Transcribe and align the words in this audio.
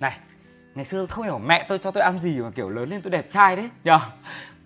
Này 0.00 0.12
Ngày 0.74 0.84
xưa 0.84 1.06
không 1.06 1.24
hiểu 1.24 1.38
mẹ 1.38 1.64
tôi 1.68 1.78
cho 1.78 1.90
tôi 1.90 2.02
ăn 2.02 2.18
gì 2.18 2.38
mà 2.38 2.50
kiểu 2.54 2.68
lớn 2.68 2.90
lên 2.90 3.02
tôi 3.02 3.10
đẹp 3.10 3.30
trai 3.30 3.56
đấy. 3.56 3.70
Nhờ 3.84 4.00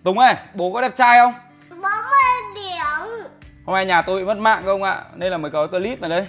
Tùng 0.03 0.19
ơi 0.19 0.35
bố 0.53 0.73
có 0.73 0.81
đẹp 0.81 0.97
trai 0.97 1.19
không? 1.19 1.33
40 1.69 1.83
điểm 2.55 3.29
Hôm 3.65 3.73
nay 3.73 3.85
nhà 3.85 4.01
tôi 4.01 4.19
bị 4.19 4.25
mất 4.25 4.37
mạng 4.37 4.61
không 4.65 4.83
ạ? 4.83 5.03
Nên 5.15 5.31
là 5.31 5.37
mới 5.37 5.51
có 5.51 5.67
clip 5.67 6.01
này 6.01 6.09
đây. 6.09 6.27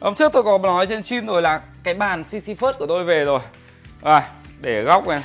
Hôm 0.00 0.14
trước 0.14 0.32
tôi 0.32 0.42
có 0.42 0.58
nói 0.58 0.86
trên 0.86 1.02
stream 1.02 1.26
rồi 1.26 1.42
là 1.42 1.60
Cái 1.82 1.94
bàn 1.94 2.24
CC 2.24 2.58
First 2.60 2.72
của 2.78 2.86
tôi 2.86 3.04
về 3.04 3.24
rồi. 3.24 3.40
Rồi 4.02 4.20
để 4.60 4.82
góc 4.82 5.08
này. 5.08 5.22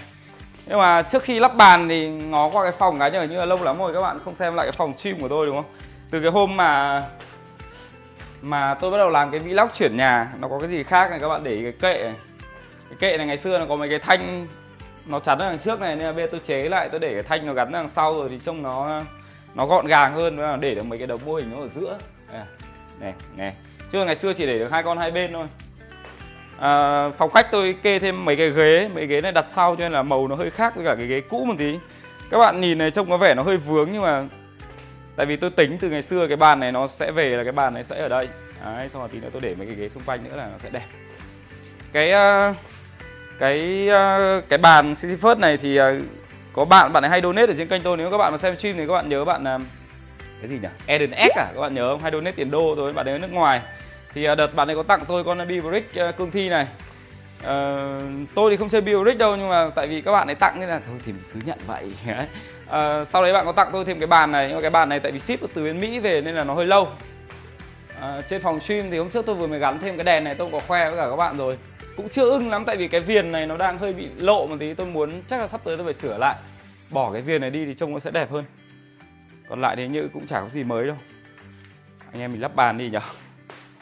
Nhưng 0.66 0.78
mà 0.78 1.02
trước 1.02 1.24
khi 1.24 1.40
lắp 1.40 1.56
bàn 1.56 1.90
thì 1.90 2.10
ngó 2.10 2.50
qua 2.50 2.64
cái 2.64 2.72
phòng 2.72 3.00
cái 3.00 3.12
nhờ 3.12 3.24
như 3.24 3.38
là 3.38 3.46
lâu 3.46 3.64
lắm 3.64 3.78
rồi 3.78 3.94
các 3.94 4.02
bạn 4.02 4.20
không 4.26 4.36
xem 4.36 4.56
lại 4.56 4.66
cái 4.66 4.72
phòng 4.72 4.98
stream 4.98 5.20
của 5.20 5.28
tôi 5.28 5.46
đúng 5.46 5.56
không? 5.56 5.76
Từ 6.12 6.20
cái 6.22 6.32
hôm 6.32 6.58
mà 6.58 7.04
Mà 8.42 8.74
tôi 8.74 8.92
bắt 8.92 8.98
đầu 8.98 9.10
làm 9.10 9.32
cái 9.32 9.40
vlog 9.40 9.68
chuyển 9.74 9.98
nhà 9.98 10.34
Nó 10.40 10.48
có 10.48 10.60
cái 10.60 10.70
gì 10.70 10.84
khác 10.84 11.10
này 11.10 11.20
các 11.20 11.30
bạn 11.30 11.44
để 11.44 11.52
ý 11.52 11.64
cái 11.64 11.72
kệ 11.72 12.04
này 12.04 12.16
cái 12.90 12.98
kệ 13.00 13.18
này 13.18 13.28
ngày 13.28 13.38
xưa 13.38 13.60
nó 13.60 13.66
có 13.66 13.76
mấy 13.76 13.90
cái 13.90 14.00
thanh 14.00 14.48
Nó 15.06 15.20
chắn 15.20 15.40
ở 15.40 15.50
đằng 15.50 15.60
trước 15.60 15.80
này 15.80 15.96
nên 15.96 16.06
là 16.06 16.12
bây 16.12 16.24
giờ 16.26 16.30
tôi 16.32 16.40
chế 16.44 16.70
lại 16.70 16.90
tôi 16.90 17.00
để 17.00 17.14
cái 17.14 17.24
thanh 17.24 17.46
nó 17.46 17.54
gắn 17.54 17.72
đằng 17.72 17.90
sau 17.90 18.14
rồi 18.14 18.30
thì 18.30 18.40
trông 18.40 18.64
nó 18.64 19.02
nó 19.56 19.66
gọn 19.66 19.88
gàng 19.88 20.14
hơn 20.14 20.38
và 20.38 20.58
để 20.58 20.76
được 20.76 20.86
mấy 20.86 21.00
cái 21.00 21.08
đống 21.08 21.22
mô 21.26 21.34
hình 21.34 21.52
nó 21.52 21.62
ở 21.62 21.68
giữa. 21.68 21.98
Này 22.34 22.46
này, 23.00 23.14
này. 23.38 23.54
chứ 23.92 24.06
ngày 24.06 24.16
xưa 24.16 24.34
chỉ 24.34 24.46
để 24.46 24.60
được 24.60 24.72
hai 24.72 24.84
con 24.84 24.98
hai 24.98 25.12
bên 25.12 25.34
thôi. 25.34 25.48
À, 26.60 27.10
phòng 27.10 27.32
khách 27.32 27.52
tôi 27.52 27.76
kê 27.84 28.00
thêm 28.00 28.26
mấy 28.26 28.36
cái 28.36 28.50
ghế 28.50 28.90
mấy 28.94 29.08
ghế 29.08 29.22
này 29.22 29.32
đặt 29.32 29.46
sau 29.50 29.76
cho 29.76 29.80
nên 29.80 29.92
là 29.92 30.04
màu 30.04 30.28
nó 30.28 30.36
hơi 30.36 30.50
khác 30.50 30.76
với 30.76 30.86
cả 30.86 30.96
cái 30.96 31.08
ghế 31.08 31.22
cũ 31.22 31.46
một 31.46 31.56
tí. 31.58 31.80
Các 32.30 32.38
bạn 32.38 32.62
nhìn 32.62 32.78
này 32.78 32.92
trông 32.92 33.10
có 33.10 33.18
vẻ 33.18 33.34
nó 33.34 33.44
hơi 33.44 33.58
vướng 33.58 33.90
nhưng 33.92 34.02
mà 34.02 34.26
tại 35.16 35.26
vì 35.26 35.36
tôi 35.36 35.50
tính 35.50 35.78
từ 35.82 35.90
ngày 35.90 36.02
xưa 36.02 36.28
cái 36.28 36.38
bàn 36.38 36.60
này 36.60 36.72
nó 36.72 36.88
sẽ 36.88 37.12
về 37.12 37.30
là 37.30 37.44
cái 37.44 37.52
bàn 37.52 37.74
này 37.74 37.84
sẽ 37.84 38.02
ở 38.02 38.10
đây. 38.10 38.28
Đấy, 38.66 38.90
xong 38.90 39.02
rồi 39.02 39.10
tí 39.10 39.20
nữa 39.20 39.30
tôi 39.32 39.42
để 39.42 39.56
mấy 39.56 39.68
cái 39.68 39.76
ghế 39.76 39.90
xung 39.90 40.04
quanh 40.06 40.24
nữa 40.24 40.36
là 40.36 40.48
nó 40.52 40.58
sẽ 40.58 40.70
đẹp. 40.70 40.88
Cái 41.94 42.12
uh, 42.50 42.56
cái 43.40 43.88
ờ, 43.90 44.42
cái 44.50 44.58
bàn 44.58 44.94
City 44.96 45.16
First 45.16 45.40
này 45.40 45.58
thì 45.58 45.76
ờ, 45.76 46.00
có 46.54 46.66
bạn 46.66 46.94
bạn 46.94 47.04
ấy 47.04 47.10
hay 47.10 47.22
donate 47.22 47.48
ở 47.48 47.54
trên 47.58 47.68
kênh 47.68 47.82
tôi. 47.82 47.98
Nếu 47.98 48.12
các 48.12 48.18
bạn 48.18 48.32
mà 48.32 48.38
xem 48.38 48.58
stream 48.58 48.78
thì 48.78 48.88
các 48.88 48.94
bạn 48.94 49.10
nhớ 49.10 49.26
bạn 49.26 49.44
ờ, 49.44 49.58
cái 50.42 50.50
gì 50.50 50.60
nhỉ? 50.62 50.68
Eden 50.86 51.12
X 51.12 51.38
à? 51.38 51.48
Các 51.56 51.62
bạn 51.62 51.74
nhớ 51.74 51.90
không? 51.92 52.02
Hay 52.02 52.12
donate 52.12 52.36
tiền 52.36 52.52
đô 52.52 52.74
thôi 52.76 52.94
bạn 52.94 53.08
ấy 53.08 53.14
ở 53.14 53.18
nước 53.18 53.32
ngoài. 53.32 53.62
Thì 54.14 54.24
đợt 54.24 54.56
bạn 54.56 54.70
ấy 54.70 54.76
có 54.76 54.84
tặng 54.84 55.02
tôi 55.08 55.24
con 55.24 55.48
Biobrick 55.48 55.94
cương 56.18 56.32
thi 56.32 56.50
này. 56.50 56.68
Uh, 57.40 58.02
tôi 58.36 58.52
thì 58.52 58.58
không 58.58 58.70
chơi 58.70 58.82
Biobrick 58.82 59.20
đâu 59.20 59.36
nhưng 59.36 59.50
mà 59.50 59.70
tại 59.76 59.88
vì 59.88 60.02
các 60.02 60.12
bạn 60.12 60.28
ấy 60.28 60.36
tặng 60.36 60.60
nên 60.60 60.70
là 60.70 60.82
thôi 60.88 60.96
thì 61.06 61.12
mình 61.12 61.24
cứ 61.34 61.40
nhận 61.46 61.58
vậy. 61.68 61.92
Uh, 62.70 63.08
sau 63.08 63.24
đấy 63.24 63.34
bạn 63.34 63.46
có 63.46 63.52
tặng 63.52 63.70
tôi 63.72 63.86
thêm 63.86 64.00
cái 64.00 64.08
bàn 64.08 64.32
này. 64.32 64.48
Nhưng 64.48 64.56
mà 64.56 64.62
cái 64.62 64.70
bàn 64.70 64.90
này 64.90 65.00
tại 65.00 65.12
vì 65.12 65.20
ship 65.20 65.40
từ 65.54 65.64
bên 65.64 65.80
Mỹ 65.80 66.00
về 66.00 66.22
nên 66.22 66.36
là 66.36 66.44
nó 66.44 66.54
hơi 66.54 66.66
lâu. 66.66 66.82
Uh, 67.98 68.28
trên 68.30 68.42
phòng 68.42 68.60
stream 68.60 68.92
thì 68.92 68.98
hôm 68.98 69.10
trước 69.10 69.26
tôi 69.26 69.36
vừa 69.36 69.48
mới 69.48 69.60
gắn 69.60 69.80
thêm 69.80 69.98
cái 69.98 70.04
đèn 70.04 70.24
này 70.24 70.36
tôi 70.36 70.50
có 70.52 70.60
khoe 70.60 70.90
với 70.90 70.98
cả 70.98 71.08
các 71.10 71.16
bạn 71.16 71.38
rồi 71.38 71.58
cũng 72.00 72.10
chưa 72.10 72.30
ưng 72.30 72.50
lắm 72.50 72.66
tại 72.66 72.78
vì 72.78 72.88
cái 72.88 73.02
viền 73.02 73.32
này 73.32 73.48
nó 73.48 73.58
đang 73.58 73.78
hơi 73.78 73.94
bị 73.94 74.08
lộ 74.18 74.48
một 74.48 74.56
tí 74.60 74.74
tôi 74.74 74.88
muốn 74.88 75.22
chắc 75.28 75.40
là 75.40 75.48
sắp 75.48 75.62
tới 75.64 75.78
tôi 75.78 75.86
phải 75.86 75.94
sửa 75.94 76.18
lại. 76.18 76.36
Bỏ 76.92 77.12
cái 77.14 77.22
viền 77.22 77.42
này 77.42 77.50
đi 77.50 77.66
thì 77.66 77.74
trông 77.74 77.94
nó 77.94 78.00
sẽ 78.00 78.12
đẹp 78.12 78.32
hơn. 78.32 78.44
Còn 79.50 79.62
lại 79.62 79.76
thì 79.76 79.88
như 79.88 80.10
cũng 80.14 80.28
chả 80.28 80.40
có 80.40 80.50
gì 80.50 80.64
mới 80.64 80.88
đâu. 80.88 80.96
Anh 82.12 82.22
em 82.22 82.32
mình 82.32 82.42
lắp 82.42 82.56
bàn 82.56 82.78
đi 82.78 82.90
nhở. 82.90 83.00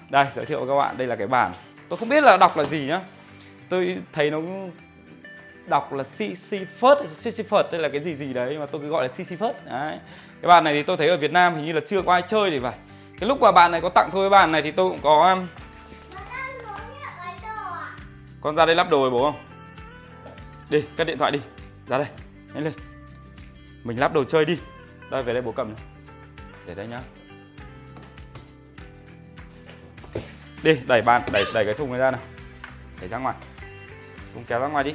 Đây 0.09 0.25
giới 0.35 0.45
thiệu 0.45 0.59
với 0.59 0.67
các 0.67 0.75
bạn 0.75 0.97
đây 0.97 1.07
là 1.07 1.15
cái 1.15 1.27
bàn. 1.27 1.53
Tôi 1.89 1.97
không 1.97 2.09
biết 2.09 2.23
là 2.23 2.37
đọc 2.37 2.57
là 2.57 2.63
gì 2.63 2.79
nhá. 2.79 3.01
Tôi 3.69 3.97
thấy 4.13 4.31
nó 4.31 4.41
đọc 5.67 5.93
là 5.93 6.03
CC 6.03 6.53
First, 6.79 7.05
CC 7.05 7.49
First 7.49 7.71
đây 7.71 7.81
là 7.81 7.89
cái 7.89 8.03
gì 8.03 8.15
gì 8.15 8.33
đấy 8.33 8.57
mà 8.59 8.65
tôi 8.65 8.81
cứ 8.81 8.87
gọi 8.87 9.03
là 9.03 9.07
CC 9.07 9.41
First 9.41 9.53
đấy. 9.65 9.97
cái 10.41 10.47
bàn 10.47 10.63
này 10.63 10.73
thì 10.73 10.83
tôi 10.83 10.97
thấy 10.97 11.07
ở 11.07 11.17
Việt 11.17 11.31
Nam 11.31 11.55
hình 11.55 11.65
như 11.65 11.73
là 11.73 11.81
chưa 11.85 12.01
có 12.01 12.13
ai 12.13 12.21
chơi 12.27 12.49
thì 12.51 12.59
phải. 12.59 12.75
Cái 13.19 13.27
lúc 13.27 13.41
mà 13.41 13.51
bạn 13.51 13.71
này 13.71 13.81
có 13.81 13.89
tặng 13.89 14.09
tôi 14.13 14.23
cái 14.23 14.29
bàn 14.29 14.51
này 14.51 14.61
thì 14.61 14.71
tôi 14.71 14.89
cũng 14.89 14.99
có 15.03 15.33
um, 15.33 15.47
con 18.47 18.55
ra 18.55 18.65
đây 18.65 18.75
lắp 18.75 18.89
đồ 18.89 19.01
rồi 19.01 19.09
bố 19.09 19.31
không? 19.31 19.41
Đi, 20.69 20.83
cất 20.97 21.07
điện 21.07 21.17
thoại 21.17 21.31
đi. 21.31 21.39
Ra 21.87 21.97
đây, 21.97 22.07
nhanh 22.53 22.63
lên. 22.63 22.73
Mình 23.83 23.99
lắp 23.99 24.13
đồ 24.13 24.23
chơi 24.23 24.45
đi. 24.45 24.59
Đây, 25.11 25.23
về 25.23 25.33
đây 25.33 25.41
bố 25.41 25.51
cầm 25.51 25.67
này. 25.67 25.83
Để 26.65 26.75
đây 26.75 26.87
nhá. 26.87 26.99
Đi, 30.63 30.79
đẩy 30.87 31.01
bàn, 31.01 31.21
đẩy 31.31 31.45
đẩy 31.53 31.65
cái 31.65 31.73
thùng 31.73 31.89
này 31.91 31.99
ra 31.99 32.11
nào 32.11 32.21
Đẩy 32.99 33.09
ra 33.09 33.17
ngoài. 33.17 33.35
Thùng 34.33 34.43
kéo 34.47 34.59
ra 34.59 34.67
ngoài 34.67 34.83
đi. 34.83 34.93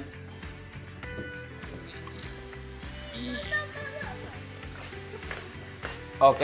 Ok. 6.19 6.41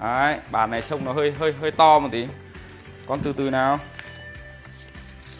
Đấy, 0.00 0.38
bàn 0.50 0.70
này 0.70 0.82
trông 0.82 1.04
nó 1.04 1.12
hơi 1.12 1.32
hơi 1.32 1.52
hơi 1.52 1.70
to 1.70 1.98
một 1.98 2.08
tí. 2.12 2.26
Con 3.06 3.20
từ 3.22 3.32
từ 3.32 3.50
nào 3.50 3.78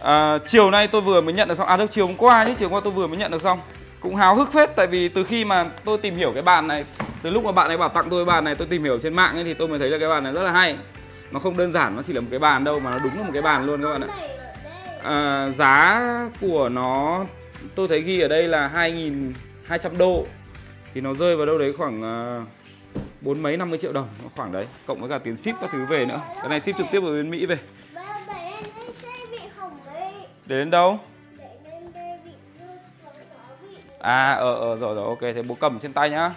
à, 0.04 0.38
chiều 0.46 0.70
nay 0.70 0.88
tôi 0.88 1.00
vừa 1.00 1.20
mới 1.20 1.34
nhận 1.34 1.48
được 1.48 1.54
xong. 1.54 1.66
À 1.66 1.76
đâu 1.76 1.86
chiều 1.86 2.06
hôm 2.06 2.16
qua 2.16 2.44
chứ 2.44 2.54
chiều 2.58 2.68
hôm 2.68 2.74
qua 2.74 2.80
tôi 2.84 2.92
vừa 2.92 3.06
mới 3.06 3.16
nhận 3.16 3.30
được 3.30 3.42
xong. 3.42 3.60
Cũng 4.00 4.16
háo 4.16 4.34
hức 4.34 4.52
phết 4.52 4.76
tại 4.76 4.86
vì 4.86 5.08
từ 5.08 5.24
khi 5.24 5.44
mà 5.44 5.64
tôi 5.84 5.98
tìm 5.98 6.16
hiểu 6.16 6.32
cái 6.32 6.42
bàn 6.42 6.68
này 6.68 6.84
từ 7.22 7.30
lúc 7.30 7.44
mà 7.44 7.52
bạn 7.52 7.68
ấy 7.68 7.76
bảo 7.76 7.88
tặng 7.88 8.06
tôi 8.10 8.24
bàn 8.24 8.44
này 8.44 8.54
tôi 8.54 8.66
tìm 8.66 8.84
hiểu 8.84 8.98
trên 8.98 9.14
mạng 9.14 9.34
ấy 9.34 9.44
thì 9.44 9.54
tôi 9.54 9.68
mới 9.68 9.78
thấy 9.78 9.90
là 9.90 9.98
cái 9.98 10.08
bàn 10.08 10.24
này 10.24 10.32
rất 10.32 10.42
là 10.42 10.52
hay. 10.52 10.76
Nó 11.30 11.40
không 11.40 11.56
đơn 11.56 11.72
giản 11.72 11.96
nó 11.96 12.02
chỉ 12.02 12.12
là 12.12 12.20
một 12.20 12.26
cái 12.30 12.38
bàn 12.38 12.64
đâu 12.64 12.80
mà 12.80 12.90
nó 12.90 12.98
đúng 12.98 13.18
là 13.18 13.22
một 13.22 13.30
cái 13.32 13.42
bàn 13.42 13.66
luôn 13.66 13.82
các 13.82 13.88
bạn 13.88 14.00
ạ. 14.00 14.08
À, 15.02 15.50
giá 15.50 16.02
của 16.40 16.68
nó 16.68 17.24
tôi 17.74 17.88
thấy 17.88 18.00
ghi 18.00 18.20
ở 18.20 18.28
đây 18.28 18.48
là 18.48 18.70
2.200 18.74 19.90
đô. 19.98 20.26
Thì 20.94 21.00
nó 21.00 21.14
rơi 21.14 21.36
vào 21.36 21.46
đâu 21.46 21.58
đấy 21.58 21.72
khoảng 21.78 22.02
à, 22.02 22.40
bốn 23.20 23.32
uh, 23.32 23.42
mấy 23.42 23.56
50 23.56 23.78
triệu 23.78 23.92
đồng 23.92 24.08
khoảng 24.36 24.52
đấy. 24.52 24.66
Cộng 24.86 25.00
với 25.00 25.10
cả 25.10 25.18
tiền 25.18 25.36
ship 25.36 25.60
các 25.60 25.70
thứ 25.72 25.84
về 25.88 26.06
nữa. 26.06 26.20
Cái 26.40 26.48
này 26.48 26.60
ship 26.60 26.78
trực 26.78 26.86
tiếp 26.92 27.02
ở 27.02 27.12
bên 27.12 27.30
Mỹ 27.30 27.46
về 27.46 27.56
để 30.46 30.58
đến 30.58 30.70
đâu? 30.70 31.00
À 33.98 34.32
ờ 34.32 34.54
ờ 34.54 34.76
rồi 34.76 34.94
rồi 34.94 35.04
ok 35.04 35.20
thế 35.20 35.42
bố 35.42 35.54
cầm 35.60 35.78
trên 35.80 35.92
tay 35.92 36.10
nhá. 36.10 36.34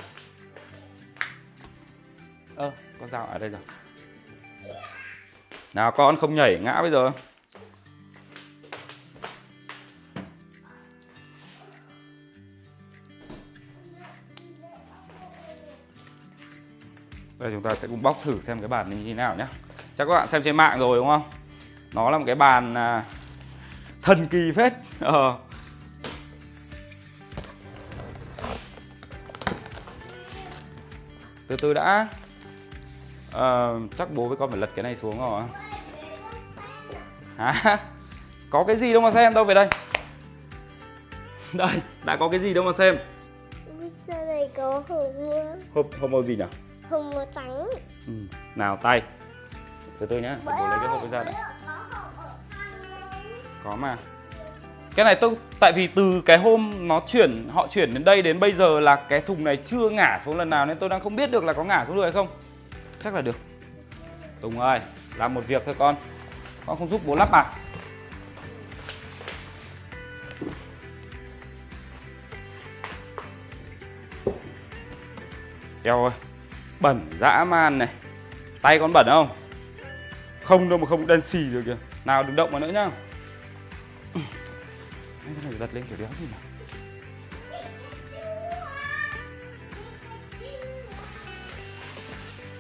Ơ 2.56 2.66
ờ, 2.66 2.72
con 3.00 3.10
dao 3.10 3.26
ở 3.26 3.38
đây 3.38 3.50
rồi. 3.50 3.62
Nào 5.74 5.92
con 5.92 6.18
không 6.18 6.36
nhảy 6.36 6.60
ngã 6.60 6.82
bây 6.82 6.92
giờ. 6.92 7.12
Bây 17.38 17.50
giờ 17.50 17.56
chúng 17.56 17.64
ta 17.64 17.76
sẽ 17.76 17.88
cùng 17.88 18.02
bóc 18.02 18.18
thử 18.24 18.42
xem 18.42 18.60
cái 18.60 18.68
bàn 18.68 18.90
này 18.90 19.00
như 19.00 19.06
thế 19.06 19.14
nào 19.14 19.36
nhé 19.36 19.46
Chắc 19.96 20.06
các 20.06 20.14
bạn 20.14 20.28
xem 20.28 20.44
trên 20.44 20.56
mạng 20.56 20.80
rồi 20.80 20.98
đúng 20.98 21.08
không? 21.08 21.24
Nó 21.94 22.10
là 22.10 22.18
một 22.18 22.24
cái 22.28 22.36
bàn 22.36 22.74
à, 22.74 23.04
thần 24.08 24.28
kỳ 24.28 24.52
phết. 24.52 24.74
Ờ. 25.00 25.38
từ 31.48 31.56
từ 31.62 31.74
đã. 31.74 32.08
Ờ, 33.32 33.80
chắc 33.98 34.12
bố 34.12 34.28
với 34.28 34.38
con 34.38 34.50
phải 34.50 34.60
lật 34.60 34.70
cái 34.76 34.84
này 34.84 34.96
xuống 34.96 35.20
rồi. 35.20 35.44
Hả? 37.38 37.78
Có 38.50 38.64
cái 38.68 38.76
gì 38.76 38.94
đâu 38.94 39.02
mà 39.02 39.12
xem 39.12 39.34
đâu 39.34 39.44
về 39.44 39.54
đây. 39.54 39.68
Đây 41.54 41.82
đã 42.06 42.16
có 42.16 42.30
cái 42.30 42.40
gì 42.40 42.54
đâu 42.54 42.64
mà 42.64 42.72
xem. 42.78 42.96
Sau 44.08 44.26
này 44.26 44.50
có 44.56 44.84
hộp 44.90 45.06
hộp 45.74 45.86
hộp 46.02 46.12
màu 46.12 46.24
gì 46.24 46.36
nhỉ? 46.36 46.46
Hộp 46.90 47.06
màu 47.14 47.26
trắng. 47.36 47.70
Ừ. 48.08 48.14
nào 48.56 48.78
tay. 48.78 49.02
Từ 50.00 50.06
từ 50.06 50.20
nhá 50.20 50.38
bố 50.46 50.52
lấy 50.52 50.78
cái 50.80 50.88
hộp 50.88 51.12
ra 51.12 51.24
này 51.24 51.34
có 53.64 53.76
mà. 53.76 53.98
Cái 54.96 55.06
này 55.06 55.16
tôi, 55.16 55.36
tại 55.60 55.74
vì 55.76 55.88
từ 55.88 56.22
cái 56.26 56.38
hôm 56.38 56.88
nó 56.88 57.02
chuyển, 57.08 57.50
họ 57.54 57.68
chuyển 57.72 57.94
đến 57.94 58.04
đây 58.04 58.22
đến 58.22 58.40
bây 58.40 58.52
giờ 58.52 58.80
là 58.80 58.96
cái 58.96 59.22
thùng 59.22 59.44
này 59.44 59.58
chưa 59.66 59.90
ngả 59.90 60.20
xuống 60.26 60.38
lần 60.38 60.50
nào 60.50 60.66
nên 60.66 60.78
tôi 60.78 60.90
đang 60.90 61.00
không 61.00 61.16
biết 61.16 61.32
được 61.32 61.44
là 61.44 61.54
có 61.54 61.64
ngả 61.64 61.86
xuống 61.86 61.96
được 61.96 62.04
hay 62.04 62.12
không. 62.12 62.28
Chắc 63.04 63.14
là 63.14 63.22
được. 63.22 63.36
Tùng 64.42 64.60
ơi 64.60 64.80
làm 65.18 65.34
một 65.34 65.42
việc 65.48 65.62
thôi 65.66 65.76
con. 65.78 65.96
Con 66.66 66.80
không 66.80 66.90
giúp 66.90 67.02
bố 67.06 67.16
lắp 67.16 67.32
à? 67.32 67.46
Eo 75.84 76.04
ơi, 76.04 76.14
Bẩn 76.80 77.02
dã 77.20 77.44
man 77.44 77.78
này. 77.78 77.88
Tay 78.62 78.80
con 78.80 78.94
bẩn 78.94 79.06
không? 79.10 79.30
Không 80.44 80.70
đâu 80.70 80.78
mà 80.78 80.86
không 80.86 81.08
đen 81.08 81.22
xì 81.22 81.40
được 81.40 81.62
kìa. 81.66 81.78
Nào 82.06 82.24
đừng 82.24 82.36
động 82.36 82.50
vào 82.52 82.60
nữa 82.60 82.72
nhá 82.72 82.90
lật 85.60 85.74
lên 85.74 85.84
kiểu 85.90 85.98
đéo 85.98 86.08
gì 86.20 86.28
mà 86.32 86.38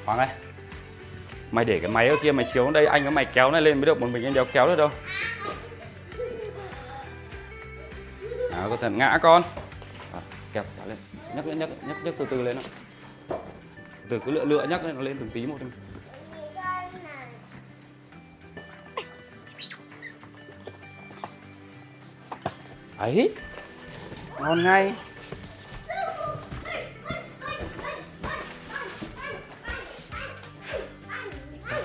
Hoàng 0.05 0.19
ơi 0.19 0.27
Mày 1.51 1.65
để 1.65 1.79
cái 1.79 1.91
máy 1.91 2.07
ở 2.07 2.15
kia 2.23 2.31
mày 2.31 2.45
chiếu 2.53 2.71
đây 2.71 2.85
anh 2.85 3.03
có 3.05 3.09
mày 3.11 3.25
kéo 3.25 3.51
này 3.51 3.61
lên 3.61 3.77
mới 3.77 3.85
được 3.85 4.01
một 4.01 4.07
mình 4.11 4.23
anh 4.23 4.33
đéo 4.33 4.45
kéo 4.45 4.67
được 4.67 4.75
đâu. 4.75 4.89
Nào 8.51 8.69
có 8.69 8.77
thần 8.77 8.97
ngã 8.97 9.19
con. 9.21 9.43
À, 10.13 10.19
Kéo 10.53 10.63
lên. 10.87 10.97
Nhấc 11.35 11.45
nhấc 11.45 11.57
nhấc 11.57 11.69
nhấc 11.87 12.03
nhấc 12.03 12.15
từ 12.17 12.25
từ 12.29 12.41
lên 12.43 12.55
nào 12.55 12.65
từ 14.09 14.19
cứ 14.25 14.31
lựa 14.31 14.45
lựa 14.45 14.67
nhấc 14.69 14.85
lên 14.85 14.95
nó 14.95 15.01
lên 15.01 15.17
từng 15.19 15.29
tí 15.29 15.45
một 15.45 15.57
ấy 23.15 23.33
ngon 24.39 24.63
ngay. 24.63 24.93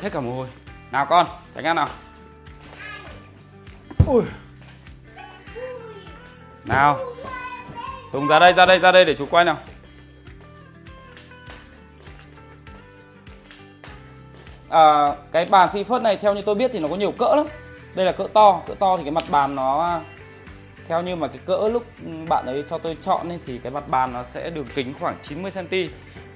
Hết 0.03 0.13
cả 0.13 0.21
mồ 0.21 0.35
hôi. 0.35 0.49
Nào 0.91 1.07
con 1.07 1.27
tránh 1.55 1.65
ăn 1.65 1.77
nào. 1.77 1.89
Ui. 4.07 4.23
Nào. 6.65 7.01
Tùng 8.13 8.29
ra 8.29 8.39
đây 8.39 8.53
ra 8.53 8.67
đây 8.67 8.79
ra 8.79 8.93
đây 8.93 9.05
để 9.05 9.15
chú 9.15 9.27
quay 9.27 9.45
nào. 9.45 9.59
À, 14.69 15.17
cái 15.33 15.45
bàn 15.45 15.69
Seafirst 15.69 16.03
này 16.03 16.17
theo 16.17 16.35
như 16.35 16.43
tôi 16.47 16.55
biết 16.55 16.71
thì 16.73 16.79
nó 16.79 16.89
có 16.89 16.97
nhiều 16.97 17.13
cỡ 17.19 17.35
lắm. 17.37 17.47
Đây 17.95 18.07
là 18.07 18.13
cỡ 18.13 18.27
to 18.35 18.63
cỡ 18.67 18.75
to 18.75 18.97
thì 18.97 19.03
cái 19.03 19.13
mặt 19.13 19.25
bàn 19.31 19.55
nó 19.55 20.01
theo 20.89 21.03
như 21.03 21.17
mà 21.17 21.29
cái 21.29 21.39
cỡ 21.47 21.69
lúc 21.73 21.87
bạn 22.29 22.47
ấy 22.47 22.65
cho 22.69 22.79
tôi 22.79 22.97
chọn 23.03 23.29
ấy, 23.29 23.39
thì 23.47 23.59
cái 23.59 23.73
mặt 23.73 23.89
bàn 23.89 24.13
nó 24.13 24.25
sẽ 24.35 24.51
đường 24.51 24.67
kính 24.75 24.95
khoảng 25.01 25.17
90 25.23 25.51
cm 25.51 25.77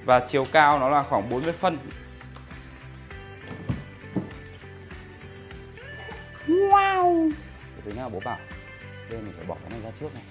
và 0.04 0.20
chiều 0.20 0.46
cao 0.52 0.78
nó 0.78 0.88
là 0.88 1.02
khoảng 1.02 1.28
40 1.31 1.52
phân. 1.52 1.78
Wow! 6.46 7.31
Từ 7.84 7.93
nha 7.93 8.08
bố 8.08 8.20
bảo. 8.25 8.38
Đây 9.10 9.20
mình 9.20 9.32
phải 9.37 9.44
bỏ 9.46 9.56
cái 9.62 9.70
này 9.70 9.81
ra 9.84 9.90
trước 10.00 10.08
này. 10.14 10.22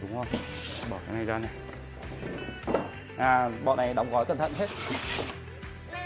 Đúng 0.00 0.14
không? 0.14 0.26
Bỏ 0.90 0.96
cái 1.06 1.16
này 1.16 1.24
ra 1.24 1.38
này. 1.38 1.50
À 3.16 3.50
bọn 3.64 3.76
này 3.76 3.94
đóng 3.94 4.10
gói 4.10 4.24
cẩn 4.24 4.38
thận 4.38 4.52
hết. 4.58 4.66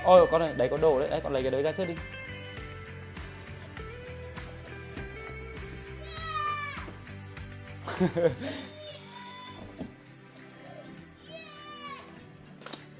Ôi 0.04 0.26
con 0.30 0.40
này, 0.40 0.52
đấy 0.56 0.68
có 0.70 0.76
đồ 0.76 0.98
đấy, 1.00 1.08
đấy 1.10 1.20
con 1.24 1.32
lấy 1.32 1.42
cái 1.42 1.50
đấy 1.50 1.62
ra 1.62 1.72
trước 1.72 1.84
đi 1.84 1.94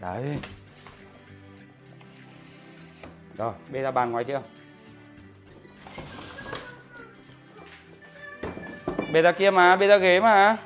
đấy. 0.01 0.39
Rồi 3.39 3.55
bê 3.71 3.83
ra 3.83 3.91
bàn 3.91 4.11
ngoài 4.11 4.25
chưa 4.25 4.43
bê 9.13 9.23
ra 9.23 9.33
kia 9.33 9.51
mà 9.51 9.77
bê 9.77 9.87
ra 9.87 9.97
ghế 9.97 10.21
mà. 10.21 10.57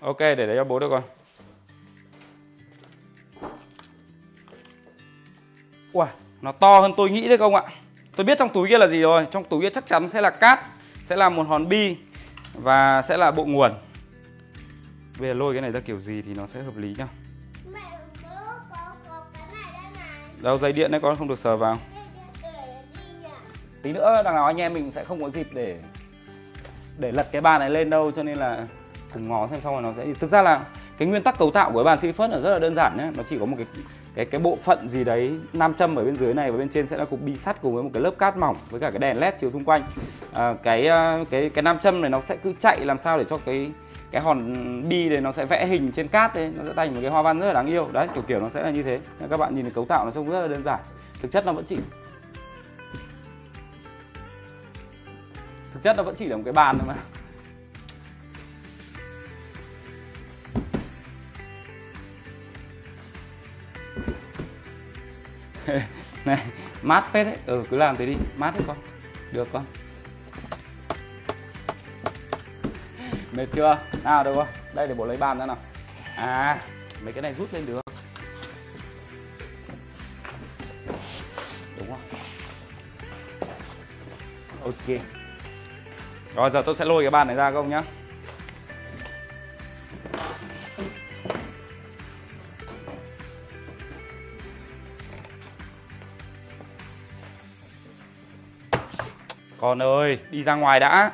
Ok 0.00 0.18
để 0.18 0.34
đấy 0.34 0.56
cho 0.56 0.64
bố 0.64 0.78
được 0.78 0.90
rồi. 0.90 1.00
Wow, 5.92 6.06
nó 6.40 6.52
to 6.52 6.80
hơn 6.80 6.92
tôi 6.96 7.10
nghĩ 7.10 7.28
đấy 7.28 7.38
không 7.38 7.54
ạ. 7.54 7.62
Tôi 8.16 8.24
biết 8.24 8.38
trong 8.38 8.48
túi 8.48 8.68
kia 8.68 8.78
là 8.78 8.86
gì 8.86 9.00
rồi. 9.00 9.26
Trong 9.30 9.44
túi 9.44 9.60
kia 9.62 9.70
chắc 9.70 9.86
chắn 9.86 10.08
sẽ 10.08 10.20
là 10.20 10.30
cát 10.30 10.60
Sẽ 11.04 11.16
là 11.16 11.28
một 11.28 11.46
hòn 11.48 11.68
bi 11.68 11.96
Và 12.54 13.02
sẽ 13.02 13.16
là 13.16 13.30
bộ 13.30 13.44
nguồn. 13.44 13.72
Bây 15.18 15.28
giờ 15.28 15.34
lôi 15.34 15.54
cái 15.54 15.62
này 15.62 15.70
ra 15.70 15.80
kiểu 15.80 16.00
gì 16.00 16.22
thì 16.22 16.34
nó 16.34 16.46
sẽ 16.46 16.62
hợp 16.62 16.76
lý 16.76 16.94
nhá. 16.98 17.08
Mẹ 17.72 17.80
bố 18.22 18.28
có, 18.70 18.92
có 19.08 19.24
cái 19.34 19.42
này 19.52 19.72
đây 19.72 19.92
này. 19.94 20.08
Đâu 20.42 20.58
dây 20.58 20.72
điện 20.72 20.90
đấy 20.90 21.00
con 21.00 21.16
không 21.16 21.28
được 21.28 21.38
sờ 21.38 21.56
vào? 21.56 21.78
Tí 23.82 23.92
nữa 23.92 24.22
đằng 24.24 24.34
nào 24.34 24.46
anh 24.46 24.56
em 24.56 24.72
mình 24.72 24.90
sẽ 24.90 25.04
không 25.04 25.22
có 25.22 25.30
dịp 25.30 25.48
để 25.52 25.78
Để 26.98 27.12
lật 27.12 27.28
cái 27.32 27.40
bàn 27.40 27.60
này 27.60 27.70
lên 27.70 27.90
đâu 27.90 28.12
Cho 28.16 28.22
nên 28.22 28.38
là 28.38 28.66
cùng 29.12 29.28
ngó 29.28 29.48
xem 29.48 29.60
xong 29.60 29.72
rồi 29.72 29.82
nó 29.82 29.92
sẽ 29.96 30.14
Thực 30.20 30.30
ra 30.30 30.42
là 30.42 30.60
cái 30.98 31.08
nguyên 31.08 31.22
tắc 31.22 31.38
cấu 31.38 31.50
tạo 31.50 31.72
của 31.72 31.84
cái 31.84 31.96
bàn 31.96 31.98
Seafirst 31.98 32.30
là 32.30 32.40
rất 32.40 32.50
là 32.50 32.58
đơn 32.58 32.74
giản 32.74 32.96
nhé 32.96 33.10
Nó 33.16 33.22
chỉ 33.30 33.38
có 33.38 33.44
một 33.44 33.56
cái 33.56 33.66
cái 34.14 34.24
cái 34.24 34.40
bộ 34.40 34.58
phận 34.62 34.88
gì 34.88 35.04
đấy 35.04 35.34
nam 35.52 35.74
châm 35.74 35.96
ở 35.96 36.04
bên 36.04 36.16
dưới 36.16 36.34
này 36.34 36.52
và 36.52 36.58
bên 36.58 36.68
trên 36.68 36.86
sẽ 36.86 36.96
là 36.96 37.04
cục 37.04 37.20
bi 37.20 37.36
sắt 37.36 37.62
cùng 37.62 37.74
với 37.74 37.82
một 37.82 37.90
cái 37.92 38.02
lớp 38.02 38.14
cát 38.18 38.36
mỏng 38.36 38.56
với 38.70 38.80
cả 38.80 38.90
cái 38.90 38.98
đèn 38.98 39.20
led 39.20 39.34
chiếu 39.40 39.50
xung 39.50 39.64
quanh. 39.64 39.82
À, 40.32 40.54
cái 40.62 40.86
à, 40.86 41.24
cái 41.30 41.50
cái 41.50 41.62
nam 41.62 41.78
châm 41.82 42.00
này 42.00 42.10
nó 42.10 42.20
sẽ 42.20 42.36
cứ 42.36 42.52
chạy 42.58 42.84
làm 42.84 42.98
sao 43.04 43.18
để 43.18 43.24
cho 43.28 43.36
cái 43.36 43.70
cái 44.10 44.22
hòn 44.22 44.54
bi 44.88 45.08
này 45.08 45.20
nó 45.20 45.32
sẽ 45.32 45.44
vẽ 45.44 45.66
hình 45.66 45.92
trên 45.92 46.08
cát 46.08 46.34
đấy 46.34 46.52
nó 46.56 46.64
sẽ 46.64 46.72
thành 46.76 46.94
một 46.94 47.00
cái 47.02 47.10
hoa 47.10 47.22
văn 47.22 47.40
rất 47.40 47.46
là 47.46 47.52
đáng 47.52 47.66
yêu. 47.66 47.88
Đấy 47.92 48.08
kiểu 48.14 48.22
kiểu 48.26 48.40
nó 48.40 48.48
sẽ 48.48 48.62
là 48.62 48.70
như 48.70 48.82
thế. 48.82 49.00
Các 49.30 49.38
bạn 49.38 49.54
nhìn 49.54 49.64
thấy 49.64 49.72
cấu 49.72 49.84
tạo 49.84 50.04
nó 50.04 50.10
trông 50.10 50.30
rất 50.30 50.40
là 50.40 50.48
đơn 50.48 50.64
giản. 50.64 50.80
Thực 51.22 51.30
chất 51.30 51.46
nó 51.46 51.52
vẫn 51.52 51.64
chỉ 51.68 51.78
thực 55.72 55.82
chất 55.82 55.96
nó 55.96 56.02
vẫn 56.02 56.14
chỉ 56.14 56.26
là 56.26 56.36
một 56.36 56.42
cái 56.44 56.52
bàn 56.52 56.78
thôi 56.78 56.88
mà. 56.88 57.19
này, 66.24 66.46
mát 66.82 67.04
phết 67.12 67.26
đấy. 67.26 67.36
Ừ 67.46 67.64
cứ 67.70 67.76
làm 67.76 67.96
thế 67.96 68.06
đi. 68.06 68.16
Mát 68.36 68.54
đấy 68.54 68.64
con. 68.66 68.76
Được 69.32 69.48
con. 69.52 69.64
Mệt 73.32 73.46
chưa? 73.52 73.78
Nào, 74.04 74.24
được 74.24 74.34
không? 74.34 74.48
Đây, 74.74 74.88
để 74.88 74.94
bộ 74.94 75.06
lấy 75.06 75.16
bàn 75.16 75.38
ra 75.38 75.46
nào. 75.46 75.58
À 76.16 76.58
mấy 77.04 77.12
cái 77.12 77.22
này 77.22 77.34
rút 77.34 77.54
lên 77.54 77.66
được. 77.66 77.80
Đúng 81.78 81.88
không? 81.88 82.00
Ok. 84.64 85.00
Rồi, 86.34 86.50
giờ 86.50 86.62
tôi 86.66 86.74
sẽ 86.74 86.84
lôi 86.84 87.02
cái 87.02 87.10
bàn 87.10 87.26
này 87.26 87.36
ra 87.36 87.50
không 87.50 87.70
nhá. 87.70 87.82
Con 99.60 99.82
ơi, 99.82 100.18
đi 100.30 100.42
ra 100.42 100.54
ngoài 100.54 100.80
đã. 100.80 101.10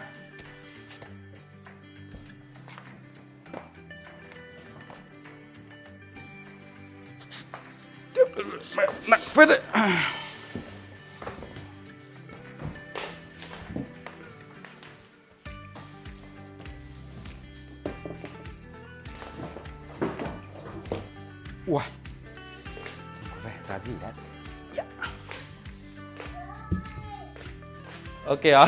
Kìa. 28.46 28.66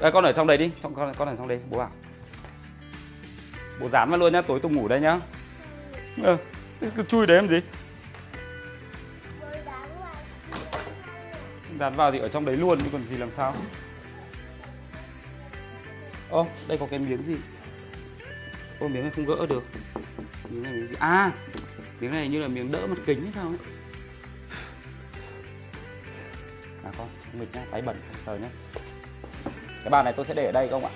Đây 0.00 0.12
con 0.12 0.24
ở 0.24 0.32
trong 0.32 0.46
đấy 0.46 0.58
đi. 0.58 0.70
Con 0.82 0.94
con 0.94 1.14
con 1.14 1.28
ở 1.28 1.36
trong 1.36 1.48
đây 1.48 1.60
bố 1.70 1.78
bảo 1.78 1.90
bố 3.80 3.88
dán 3.88 4.10
vào 4.10 4.18
luôn 4.18 4.32
nhá 4.32 4.42
tối 4.42 4.60
tôi 4.62 4.72
ngủ 4.72 4.88
đây 4.88 5.00
nhá. 5.00 5.20
Ờ, 6.22 6.36
cứ 6.96 7.02
chui 7.02 7.26
đấy 7.26 7.36
làm 7.36 7.48
gì? 7.48 7.60
Dán 9.40 9.64
vào. 10.00 10.14
dán 11.78 11.94
vào 11.94 12.12
thì 12.12 12.18
ở 12.18 12.28
trong 12.28 12.44
đấy 12.44 12.56
luôn 12.56 12.78
chứ 12.78 12.88
còn 12.92 13.02
gì 13.10 13.16
làm 13.16 13.30
sao? 13.36 13.54
Ô 16.30 16.46
đây 16.68 16.78
có 16.78 16.86
cái 16.90 16.98
miếng 16.98 17.26
gì? 17.26 17.36
Ô 18.80 18.88
miếng 18.88 19.02
này 19.02 19.12
không 19.16 19.26
gỡ 19.26 19.46
được. 19.46 19.62
Miếng 20.50 20.62
này 20.62 20.72
miếng 20.72 20.86
gì? 20.86 20.94
À 20.98 21.32
miếng 22.00 22.10
này 22.10 22.28
như 22.28 22.40
là 22.40 22.48
miếng 22.48 22.72
đỡ 22.72 22.86
mặt 22.86 22.98
kính 23.06 23.22
hay 23.22 23.32
sao 23.32 23.46
ấy. 23.46 23.58
Nghịch 27.40 27.54
nhá 27.54 27.64
tay 27.70 27.82
bẩn 27.82 28.00
sờ 28.26 28.36
nhá. 28.36 28.48
Cái 29.54 29.90
bàn 29.90 30.04
này 30.04 30.14
tôi 30.16 30.26
sẽ 30.26 30.34
để 30.34 30.46
ở 30.46 30.52
đây 30.52 30.68
không 30.68 30.84
ạ? 30.84 30.90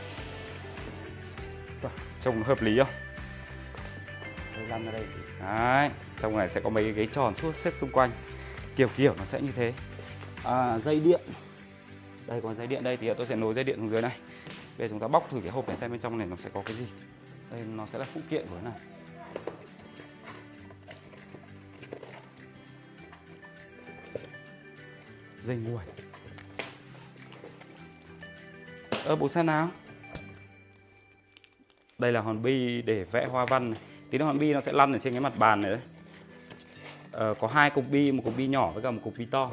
Trông 2.21 2.43
hợp 2.43 2.63
lý 2.63 2.79
không? 2.79 2.89
Tôi 4.57 4.67
lăn 4.67 4.85
ra 4.85 4.93
đây. 4.93 5.05
Đấy 5.41 5.91
xong 6.17 6.37
này 6.37 6.49
sẽ 6.49 6.61
có 6.61 6.71
mấy 6.71 6.85
cái 6.85 6.93
ghế 6.93 7.07
tròn 7.13 7.35
suốt 7.35 7.57
xếp 7.57 7.73
xung 7.81 7.93
quanh. 7.93 8.11
Kiểu 8.77 8.89
kiểu 8.97 9.15
nó 9.19 9.25
sẽ 9.25 9.41
như 9.41 9.53
thế. 9.57 9.73
À, 10.45 10.79
dây 10.79 11.01
điện. 11.01 11.21
Đây 12.27 12.41
còn 12.41 12.57
dây 12.57 12.67
điện 12.67 12.85
đây 12.85 12.97
thì 12.97 13.15
tôi 13.15 13.27
sẽ 13.27 13.37
nối 13.37 13.55
dây 13.55 13.65
điện 13.65 13.77
xuống 13.77 13.91
dưới 13.91 14.03
này. 14.03 14.17
Bây 14.79 14.89
giờ 14.89 14.91
chúng 14.91 15.01
ta 15.01 15.09
bóc 15.09 15.29
thử 15.31 15.41
cái 15.41 15.51
hộp 15.51 15.69
này 15.69 15.77
xem 15.77 15.91
bên 15.91 16.01
trong 16.01 16.19
này 16.19 16.27
nó 16.27 16.37
sẽ 16.37 16.51
có 16.55 16.63
cái 16.67 16.77
gì. 16.77 16.87
Đây 17.51 17.61
nó 17.77 17.87
sẽ 17.87 17.99
là 17.99 18.07
phụ 18.15 18.21
kiện 18.31 18.47
của 18.47 18.57
nó 18.65 18.71
này. 18.71 18.81
Dây 25.45 25.57
nguội 25.57 25.83
ơ 29.09 29.17
bố 29.17 29.29
xem 29.29 29.47
nào? 29.47 29.69
Đây 31.99 32.13
là 32.13 32.21
hòn 32.21 32.43
bi 32.43 32.83
để 32.83 33.05
vẽ 33.05 33.27
hoa 33.27 33.45
văn 33.45 33.71
này. 33.71 33.81
tí 34.11 34.19
nữa 34.19 34.25
hòn 34.25 34.39
bi 34.39 34.53
nó 34.53 34.61
sẽ 34.61 34.73
lăn 34.73 34.93
ở 34.93 34.99
trên 34.99 35.13
cái 35.13 35.21
mặt 35.21 35.39
bàn 35.39 35.61
này 35.61 35.71
đấy. 35.71 35.81
Ờ, 37.13 37.35
có 37.41 37.49
hai 37.49 37.71
cục 37.71 37.85
bi 37.91 38.13
một 38.13 38.23
cục 38.25 38.37
bi 38.37 38.47
nhỏ 38.47 38.71
với 38.71 38.83
cả 38.83 38.91
một 38.91 39.01
cục 39.05 39.15
bi 39.19 39.27
to. 39.31 39.51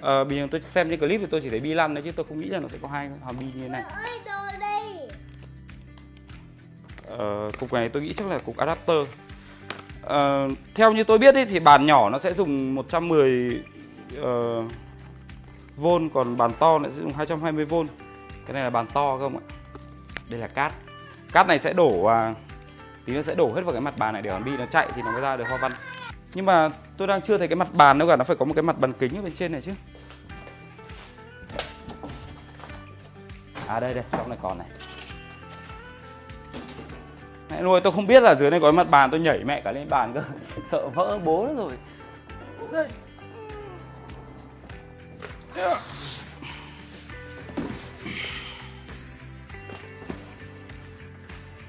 Ờ, 0.00 0.24
bình 0.24 0.38
thường 0.38 0.48
tôi 0.48 0.62
xem 0.62 0.90
trên 0.90 1.00
clip 1.00 1.20
thì 1.20 1.26
tôi 1.30 1.40
chỉ 1.40 1.50
thấy 1.50 1.60
bi 1.60 1.74
lăn 1.74 1.94
đấy 1.94 2.04
chứ 2.04 2.12
tôi 2.16 2.26
không 2.28 2.40
nghĩ 2.40 2.48
là 2.48 2.60
nó 2.60 2.68
sẽ 2.68 2.78
có 2.82 2.88
hai 2.88 3.10
hòn 3.22 3.38
bi 3.38 3.46
như 3.46 3.62
thế 3.62 3.68
này. 3.68 3.84
Ờ, 7.08 7.50
cục 7.58 7.72
này 7.72 7.88
tôi 7.88 8.02
nghĩ 8.02 8.12
chắc 8.12 8.26
là 8.26 8.38
cục 8.38 8.56
adapter. 8.56 8.96
Ờ, 10.02 10.48
theo 10.74 10.92
như 10.92 11.04
tôi 11.04 11.18
biết 11.18 11.34
ý, 11.34 11.44
thì 11.44 11.60
bàn 11.60 11.86
nhỏ 11.86 12.10
nó 12.10 12.18
sẽ 12.18 12.32
dùng 12.32 12.74
110 12.74 13.62
uh, 14.20 14.72
V 15.76 15.86
còn 16.14 16.36
bàn 16.36 16.50
to 16.58 16.78
nó 16.78 16.88
sẽ 16.88 16.94
dùng 17.02 17.12
220 17.12 17.64
V 17.64 17.74
cái 18.46 18.54
này 18.54 18.62
là 18.62 18.70
bàn 18.70 18.86
to 18.86 19.18
không 19.18 19.36
ạ? 19.36 19.42
Đây 20.28 20.40
là 20.40 20.46
cát. 20.46 20.72
Cát 21.32 21.46
này 21.46 21.58
sẽ 21.58 21.72
đổ 21.72 22.04
à, 22.04 22.34
tí 23.04 23.12
nó 23.12 23.22
sẽ 23.22 23.34
đổ 23.34 23.52
hết 23.54 23.62
vào 23.64 23.72
cái 23.72 23.80
mặt 23.80 23.98
bàn 23.98 24.12
này 24.12 24.22
để 24.22 24.30
hòn 24.30 24.44
bi 24.44 24.56
nó 24.56 24.66
chạy 24.66 24.88
thì 24.94 25.02
nó 25.02 25.12
mới 25.12 25.20
ra 25.20 25.36
được 25.36 25.48
hoa 25.48 25.58
văn. 25.58 25.72
Nhưng 26.34 26.46
mà 26.46 26.70
tôi 26.96 27.08
đang 27.08 27.22
chưa 27.22 27.38
thấy 27.38 27.48
cái 27.48 27.56
mặt 27.56 27.68
bàn 27.72 27.98
đâu 27.98 28.08
cả 28.08 28.16
nó 28.16 28.24
phải 28.24 28.36
có 28.36 28.44
một 28.44 28.52
cái 28.54 28.62
mặt 28.62 28.78
bàn 28.78 28.92
kính 28.92 29.16
ở 29.16 29.22
bên 29.22 29.34
trên 29.34 29.52
này 29.52 29.60
chứ. 29.60 29.72
À 33.68 33.80
đây 33.80 33.94
đây 33.94 34.04
trong 34.12 34.28
này 34.28 34.38
còn 34.42 34.58
này. 34.58 34.66
Mẹ 37.50 37.62
nuôi 37.62 37.80
tôi 37.80 37.92
không 37.92 38.06
biết 38.06 38.22
là 38.22 38.34
dưới 38.34 38.50
này 38.50 38.60
có 38.60 38.66
cái 38.66 38.76
mặt 38.76 38.90
bàn 38.90 39.10
tôi 39.10 39.20
nhảy 39.20 39.44
mẹ 39.44 39.60
cả 39.60 39.72
lên 39.72 39.88
bàn 39.88 40.12
cơ. 40.14 40.22
Sợ 40.70 40.88
vỡ 40.88 41.18
bố 41.24 41.48
rồi 41.56 41.72
đây 45.56 45.74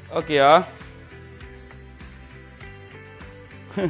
ơ 0.10 0.22
kìa. 0.22 0.62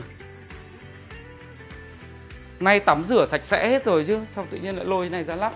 Nay 2.59 2.79
tắm 2.79 3.03
rửa 3.03 3.25
sạch 3.25 3.45
sẽ 3.45 3.69
hết 3.69 3.85
rồi 3.85 4.03
chứ 4.07 4.19
xong 4.31 4.47
tự 4.49 4.57
nhiên 4.57 4.75
lại 4.75 4.85
lôi 4.85 5.05
cái 5.05 5.09
này 5.09 5.23
ra 5.23 5.35
lắp? 5.35 5.53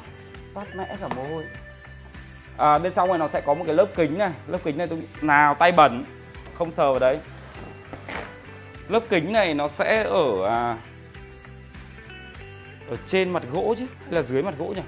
Toát 0.53 0.75
mẽ 0.75 0.95
cả 1.01 1.07
mồ 1.15 1.23
hôi. 1.23 1.45
À, 2.57 2.77
bên 2.77 2.93
trong 2.93 3.09
này 3.09 3.17
nó 3.17 3.27
sẽ 3.27 3.41
có 3.41 3.53
một 3.53 3.63
cái 3.67 3.75
lớp 3.75 3.87
kính 3.95 4.17
này. 4.17 4.31
Lớp 4.47 4.57
kính 4.63 4.77
này 4.77 4.87
tôi 4.87 5.01
nào 5.21 5.55
tay 5.55 5.71
bẩn. 5.71 6.05
Không 6.57 6.71
sờ 6.71 6.91
vào 6.91 6.99
đấy. 6.99 7.19
Lớp 8.89 9.03
kính 9.09 9.33
này 9.33 9.53
nó 9.53 9.67
sẽ 9.67 10.03
ở 10.03 10.45
à, 10.45 10.77
ở 12.91 12.97
trên 13.07 13.29
mặt 13.29 13.43
gỗ 13.51 13.75
chứ, 13.77 13.85
hay 14.03 14.13
là 14.13 14.21
dưới 14.21 14.43
mặt 14.43 14.53
gỗ 14.57 14.73
nhỉ? 14.75 14.81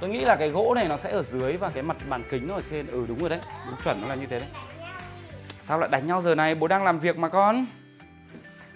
Tôi 0.00 0.10
nghĩ 0.10 0.20
là 0.20 0.36
cái 0.36 0.48
gỗ 0.48 0.74
này 0.74 0.88
nó 0.88 0.96
sẽ 0.96 1.10
ở 1.10 1.22
dưới 1.22 1.56
và 1.56 1.68
cái 1.68 1.82
mặt 1.82 1.96
bàn 2.08 2.24
kính 2.30 2.48
nó 2.48 2.54
ở 2.54 2.62
trên. 2.70 2.86
Ừ 2.86 3.04
đúng 3.08 3.18
rồi 3.18 3.30
đấy, 3.30 3.40
đúng 3.66 3.76
chuẩn, 3.84 4.00
nó 4.00 4.08
là 4.08 4.14
như 4.14 4.26
thế 4.26 4.38
đấy. 4.38 4.48
Sao 5.60 5.78
lại 5.78 5.88
đánh 5.92 6.06
nhau 6.06 6.22
giờ 6.22 6.34
này? 6.34 6.54
Bố 6.54 6.68
đang 6.68 6.84
làm 6.84 6.98
việc 6.98 7.18
mà 7.18 7.28
con. 7.28 7.66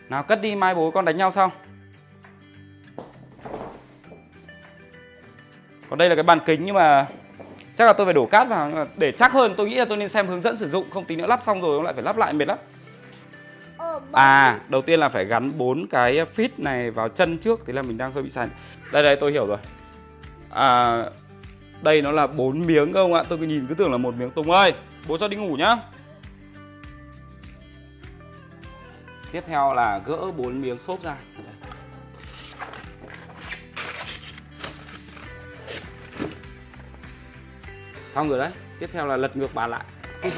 Nào, 0.08 0.22
cất 0.22 0.40
đi, 0.40 0.54
mai 0.54 0.74
bố 0.74 0.90
con 0.90 1.04
đánh 1.04 1.16
nhau 1.16 1.30
sau. 1.30 1.52
Còn 5.90 5.98
đây 5.98 6.08
là 6.08 6.14
cái 6.14 6.22
bàn 6.22 6.38
kính 6.46 6.64
nhưng 6.64 6.74
mà 6.74 7.06
chắc 7.76 7.84
là 7.84 7.92
tôi 7.92 8.06
phải 8.06 8.14
đổ 8.14 8.26
cát 8.26 8.48
vào, 8.48 8.68
nhưng 8.68 8.78
mà 8.78 8.86
để 8.96 9.12
chắc 9.12 9.32
hơn, 9.32 9.54
tôi 9.56 9.68
nghĩ 9.68 9.74
là 9.74 9.84
tôi 9.84 9.96
nên 9.96 10.08
xem 10.08 10.26
hướng 10.26 10.40
dẫn 10.40 10.56
sử 10.56 10.70
dụng. 10.70 10.90
Không 10.90 11.04
tí 11.04 11.16
nữa 11.16 11.26
lắp 11.26 11.40
xong 11.46 11.60
rồi, 11.60 11.76
ông 11.76 11.84
lại 11.84 11.94
phải 11.94 12.02
lắp 12.02 12.16
lại 12.16 12.32
mệt 12.32 12.48
lắm. 12.48 12.58
À, 14.12 14.60
đầu 14.68 14.82
tiên 14.82 15.00
là 15.00 15.08
phải 15.08 15.24
gắn 15.24 15.58
bốn 15.58 15.86
cái 15.86 16.14
fit 16.36 16.48
này 16.58 16.90
vào 16.90 17.08
chân 17.08 17.38
trước 17.38 17.60
Thế 17.66 17.72
là 17.72 17.82
mình 17.82 17.98
đang 17.98 18.12
hơi 18.12 18.22
bị 18.22 18.30
sai 18.30 18.48
Đây 18.92 19.02
đây 19.02 19.16
tôi 19.16 19.32
hiểu 19.32 19.46
rồi. 19.46 19.58
À, 20.50 21.04
đây 21.82 22.02
nó 22.02 22.12
là 22.12 22.26
bốn 22.26 22.66
miếng 22.66 22.92
không 22.92 23.14
ạ? 23.14 23.22
Tôi 23.28 23.38
cứ 23.38 23.46
nhìn 23.46 23.66
cứ 23.66 23.74
tưởng 23.74 23.90
là 23.90 23.96
một 23.96 24.14
miếng. 24.18 24.30
Tùng 24.30 24.50
ơi, 24.50 24.74
bố 25.08 25.18
cho 25.18 25.28
đi 25.28 25.36
ngủ 25.36 25.56
nhá. 25.56 25.76
Tiếp 29.32 29.44
theo 29.46 29.74
là 29.74 30.00
gỡ 30.06 30.30
bốn 30.36 30.62
miếng 30.62 30.78
xốp 30.78 31.02
ra. 31.02 31.16
Xong 38.08 38.28
rồi 38.28 38.38
đấy. 38.38 38.50
Tiếp 38.78 38.90
theo 38.92 39.06
là 39.06 39.16
lật 39.16 39.36
ngược 39.36 39.54
bàn 39.54 39.70
lại 39.70 39.84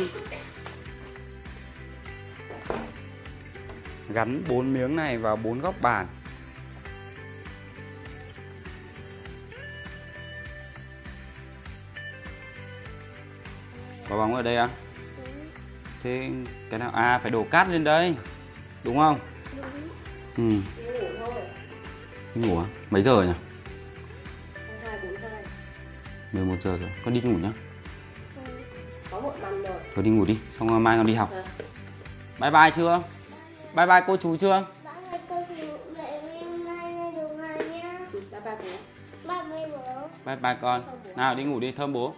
gắn 4.13 4.43
bốn 4.49 4.75
miếng 4.75 4.97
này 4.97 5.19
vào 5.19 5.37
bốn 5.37 5.61
góc 5.61 5.75
bàn. 5.81 6.07
Có 14.09 14.17
bóng 14.17 14.35
ở 14.35 14.43
đây 14.43 14.57
à 14.57 14.69
thế 16.03 16.31
cái 16.71 16.81
nào? 16.81 16.91
À 16.91 17.19
phải 17.19 17.31
đổ 17.31 17.45
cát 17.51 17.69
lên 17.69 17.85
đây. 17.85 18.15
Đúng 18.85 18.97
không? 18.97 19.19
Đúng 20.37 20.51
ừ. 20.51 20.83
Đi 22.35 22.49
ngủ 22.49 22.59
à? 22.59 22.67
Mấy 22.91 23.03
giờ 23.03 23.23
nhỉ? 23.23 23.33
11 26.33 26.57
giờ 26.65 26.77
rồi. 26.77 26.91
Con 27.05 27.15
đi 27.15 27.21
ngủ 27.21 27.39
nhá. 27.39 27.53
Có 29.11 29.21
một 29.21 29.35
năm 29.43 29.63
rồi. 29.63 29.81
Thôi 29.95 30.05
đi 30.05 30.11
ngủ 30.11 30.25
đi 30.25 30.39
xong 30.59 30.85
mai 30.85 30.97
con 30.97 31.07
đi 31.07 31.15
học. 31.15 31.31
Bye 32.41 32.51
bye 32.51 32.71
chưa 32.77 33.03
bye 33.77 33.87
bye 33.87 34.01
cô 34.07 34.17
chú 34.17 34.37
chưa? 34.37 34.67
Bác 34.85 34.91
ơi 35.11 35.21
cô 35.29 35.37
chú. 35.49 35.67
Mẹ 35.97 36.21
hôm 36.45 36.65
nay 36.65 37.13
đường 37.17 37.39
hàng 37.39 37.73
nhá 37.73 37.99
bố. 39.25 39.43
Với 39.49 39.71
bố. 39.71 40.09
Bye 40.25 40.37
bye 40.37 40.57
con. 40.61 40.83
Nào 41.17 41.35
đi 41.35 41.45
ngủ 41.45 41.61
đi 41.61 41.73
thơm 41.73 41.93
bố. 41.93 42.15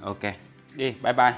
Ok 0.00 0.22
đi 0.74 0.94
bye 1.02 1.12
bye. 1.12 1.32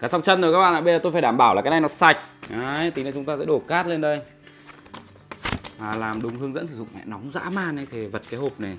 Cá 0.00 0.08
xong 0.08 0.22
chân 0.22 0.40
rồi 0.40 0.52
các 0.52 0.58
bạn 0.58 0.74
ạ 0.74 0.80
Bây 0.80 0.94
giờ 0.94 1.00
tôi 1.02 1.12
phải 1.12 1.22
đảm 1.22 1.36
bảo 1.36 1.54
là 1.54 1.62
cái 1.62 1.70
này 1.70 1.80
nó 1.80 1.88
sạch. 1.88 2.16
Đấy, 2.48 2.90
tí 2.90 3.02
nữa 3.02 3.10
chúng 3.14 3.24
ta 3.24 3.36
sẽ 3.38 3.44
đổ 3.44 3.58
cát 3.58 3.86
lên 3.86 4.00
đây. 4.00 4.20
À, 5.78 5.96
Làm 5.96 6.22
đúng 6.22 6.38
hướng 6.38 6.52
dẫn 6.52 6.66
sử 6.66 6.74
dụng. 6.74 6.88
Mẹ 6.94 7.00
nóng 7.04 7.30
dã 7.32 7.50
man 7.52 7.76
này 7.76 7.86
Thì 7.90 8.06
vật 8.06 8.22
cái 8.30 8.40
hộp 8.40 8.60
này 8.60 8.78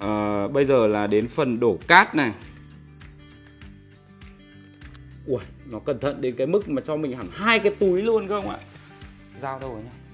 à, 0.00 0.48
Bây 0.48 0.64
giờ 0.64 0.86
là 0.86 1.06
đến 1.06 1.28
phần 1.28 1.60
đổ 1.60 1.78
cát 1.88 2.14
này 2.14 2.32
Ui, 5.26 5.40
nó 5.66 5.78
cẩn 5.78 5.98
thận 5.98 6.20
đến 6.20 6.34
cái 6.36 6.46
mức 6.46 6.68
mà 6.68 6.82
cho 6.84 6.96
mình 6.96 7.16
hẳn 7.16 7.26
hai 7.32 7.58
cái 7.58 7.74
túi 7.74 8.02
luôn 8.02 8.28
cơ 8.28 8.40
không 8.40 8.50
ạ? 8.50 8.56
Dao 9.40 9.58
đâu 9.58 9.72
rồi 9.74 9.82
nhá? 9.82 10.05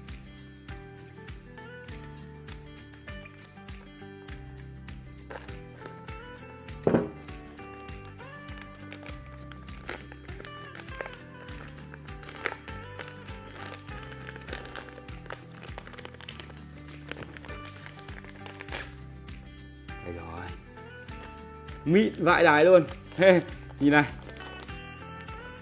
Mịn 21.93 22.13
vãi 22.17 22.43
đái 22.43 22.65
luôn. 22.65 22.83
Hê, 23.17 23.41
Nhìn 23.79 23.91
này. 23.91 24.03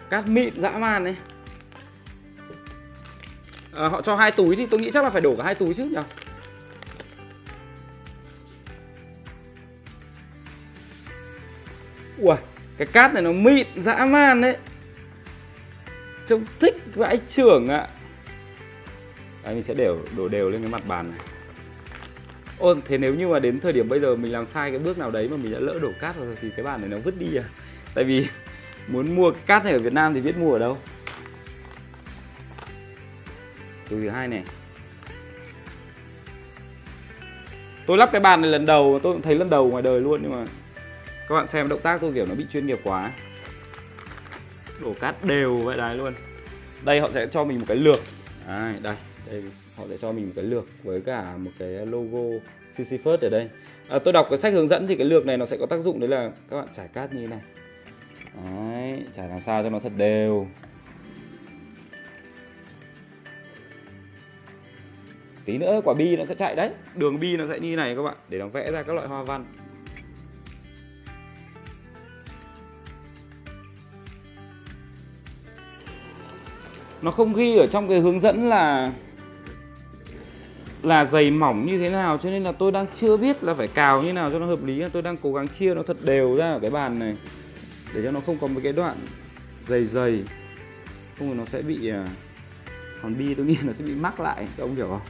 Cát 0.09 0.27
mịn 0.27 0.61
dã 0.61 0.71
man 0.71 1.03
đấy. 1.03 1.15
À, 3.73 3.87
họ 3.87 4.01
cho 4.01 4.15
hai 4.15 4.31
túi 4.31 4.55
thì 4.55 4.65
tôi 4.65 4.79
nghĩ 4.79 4.91
chắc 4.93 5.03
là 5.03 5.09
phải 5.09 5.21
đổ 5.21 5.35
cả 5.35 5.43
hai 5.43 5.55
túi 5.55 5.73
chứ 5.73 5.85
nhỉ? 5.85 5.97
Ui 12.17 12.35
cái 12.77 12.87
cát 12.87 13.13
này 13.13 13.23
nó 13.23 13.31
mịn 13.31 13.67
dã 13.75 14.05
man 14.05 14.41
đấy. 14.41 14.57
Trông 16.27 16.45
thích 16.59 16.75
vãi 16.95 17.19
trưởng 17.29 17.67
ạ. 17.67 17.87
Đấy, 19.43 19.53
mình 19.53 19.63
sẽ 19.63 19.73
đều 19.73 19.99
đổ 20.17 20.27
đều 20.27 20.49
lên 20.49 20.61
cái 20.61 20.71
mặt 20.71 20.87
bàn 20.87 21.09
này. 21.09 21.19
Ô, 22.61 22.75
thế 22.85 22.97
nếu 22.97 23.15
như 23.15 23.27
mà 23.27 23.39
đến 23.39 23.59
thời 23.59 23.73
điểm 23.73 23.89
bây 23.89 23.99
giờ 23.99 24.15
mình 24.15 24.31
làm 24.31 24.45
sai 24.45 24.69
cái 24.69 24.79
bước 24.79 24.97
nào 24.97 25.11
đấy 25.11 25.27
mà 25.27 25.37
mình 25.37 25.51
đã 25.51 25.59
lỡ 25.59 25.79
đổ 25.81 25.91
cát 25.99 26.17
rồi 26.17 26.37
thì 26.41 26.49
cái 26.55 26.65
bàn 26.65 26.81
này 26.81 26.89
nó 26.89 26.97
vứt 26.97 27.19
đi 27.19 27.35
à? 27.35 27.43
Tại 27.93 28.03
vì 28.03 28.27
muốn 28.87 29.15
mua 29.15 29.31
cái 29.31 29.41
cát 29.45 29.63
này 29.63 29.73
ở 29.73 29.79
Việt 29.79 29.93
Nam 29.93 30.13
thì 30.13 30.21
biết 30.21 30.37
mua 30.37 30.53
ở 30.53 30.59
đâu. 30.59 30.77
Từ 33.89 34.01
thứ 34.01 34.09
hai 34.09 34.27
này. 34.27 34.43
Tôi 37.85 37.97
lắp 37.97 38.09
cái 38.11 38.21
bàn 38.21 38.41
này 38.41 38.51
lần 38.51 38.65
đầu 38.65 38.99
tôi 39.03 39.13
cũng 39.13 39.21
thấy 39.21 39.35
lần 39.35 39.49
đầu 39.49 39.69
ngoài 39.69 39.83
đời 39.83 40.01
luôn 40.01 40.19
nhưng 40.23 40.31
mà 40.31 40.45
các 41.29 41.35
bạn 41.35 41.47
xem 41.47 41.69
động 41.69 41.81
tác 41.83 42.01
tôi 42.01 42.13
kiểu 42.13 42.25
nó 42.25 42.35
bị 42.35 42.45
chuyên 42.53 42.67
nghiệp 42.67 42.79
quá. 42.83 43.11
Đổ 44.79 44.93
cát 44.99 45.25
đều 45.25 45.55
vậy 45.57 45.77
đấy 45.77 45.95
luôn. 45.95 46.13
Đây 46.83 46.99
họ 46.99 47.09
sẽ 47.13 47.27
cho 47.31 47.43
mình 47.43 47.59
một 47.59 47.65
cái 47.67 47.77
lược. 47.77 47.99
À, 48.47 48.75
đây, 48.81 48.95
đây 49.31 49.43
họ 49.81 49.87
sẽ 49.89 49.97
cho 49.97 50.11
mình 50.11 50.25
một 50.25 50.33
cái 50.35 50.45
lược 50.45 50.65
với 50.83 51.01
cả 51.01 51.37
một 51.37 51.51
cái 51.59 51.69
logo 51.69 52.39
CC 52.71 53.03
First 53.03 53.17
ở 53.21 53.29
đây. 53.29 53.49
À, 53.87 53.99
Tôi 53.99 54.13
đọc 54.13 54.27
cái 54.29 54.37
sách 54.37 54.53
hướng 54.53 54.67
dẫn 54.67 54.87
thì 54.87 54.95
cái 54.95 55.07
lược 55.07 55.25
này 55.25 55.37
nó 55.37 55.45
sẽ 55.45 55.57
có 55.57 55.65
tác 55.65 55.79
dụng 55.79 55.99
đấy 55.99 56.09
là 56.09 56.31
các 56.49 56.55
bạn 56.55 56.67
trải 56.73 56.87
cát 56.87 57.13
như 57.13 57.21
thế 57.21 57.27
này. 57.27 57.41
Đấy, 58.45 59.03
trải 59.13 59.29
làm 59.29 59.41
sao 59.41 59.63
cho 59.63 59.69
nó 59.69 59.79
thật 59.79 59.91
đều. 59.97 60.47
Tí 65.45 65.57
nữa 65.57 65.81
quả 65.83 65.93
bi 65.93 66.17
nó 66.17 66.25
sẽ 66.25 66.35
chạy 66.35 66.55
đấy. 66.55 66.69
Đường 66.95 67.19
bi 67.19 67.37
nó 67.37 67.47
sẽ 67.47 67.59
như 67.59 67.75
này 67.75 67.95
các 67.95 68.03
bạn 68.03 68.15
Để 68.29 68.39
nó 68.39 68.47
vẽ 68.47 68.71
ra 68.71 68.83
các 68.83 68.93
loại 68.93 69.07
hoa 69.07 69.23
văn. 69.23 69.45
Nó 77.01 77.11
không 77.11 77.33
ghi 77.33 77.57
ở 77.57 77.67
trong 77.67 77.89
cái 77.89 77.99
hướng 77.99 78.19
dẫn 78.19 78.49
là 78.49 78.91
là 80.83 81.05
dày 81.05 81.31
mỏng 81.31 81.65
như 81.65 81.79
thế 81.79 81.89
nào 81.89 82.17
cho 82.17 82.29
nên 82.29 82.43
là 82.43 82.51
tôi 82.51 82.71
đang 82.71 82.85
chưa 82.93 83.17
biết 83.17 83.43
là 83.43 83.53
phải 83.53 83.67
cào 83.67 84.03
như 84.03 84.13
nào 84.13 84.31
cho 84.31 84.39
nó 84.39 84.45
hợp 84.45 84.63
lý 84.63 84.83
tôi 84.93 85.01
đang 85.01 85.17
cố 85.17 85.33
gắng 85.33 85.47
chia 85.47 85.73
nó 85.73 85.83
thật 85.83 85.97
đều 86.05 86.35
ra 86.35 86.51
ở 86.51 86.59
cái 86.59 86.69
bàn 86.69 86.99
này 86.99 87.17
để 87.93 88.01
cho 88.03 88.11
nó 88.11 88.19
không 88.19 88.37
có 88.41 88.47
một 88.47 88.59
cái 88.63 88.73
đoạn 88.73 88.97
dày 89.67 89.85
dày. 89.85 90.23
Không 91.19 91.27
thì 91.29 91.33
nó 91.33 91.45
sẽ 91.45 91.61
bị 91.61 91.89
à, 91.89 92.07
còn 93.01 93.17
bi 93.17 93.35
tôi 93.35 93.45
nghĩ 93.45 93.57
nó 93.63 93.73
sẽ 93.73 93.85
bị 93.85 93.95
mắc 93.95 94.19
lại. 94.19 94.47
Các 94.57 94.63
ông 94.63 94.75
hiểu 94.75 94.87
không? 94.87 95.01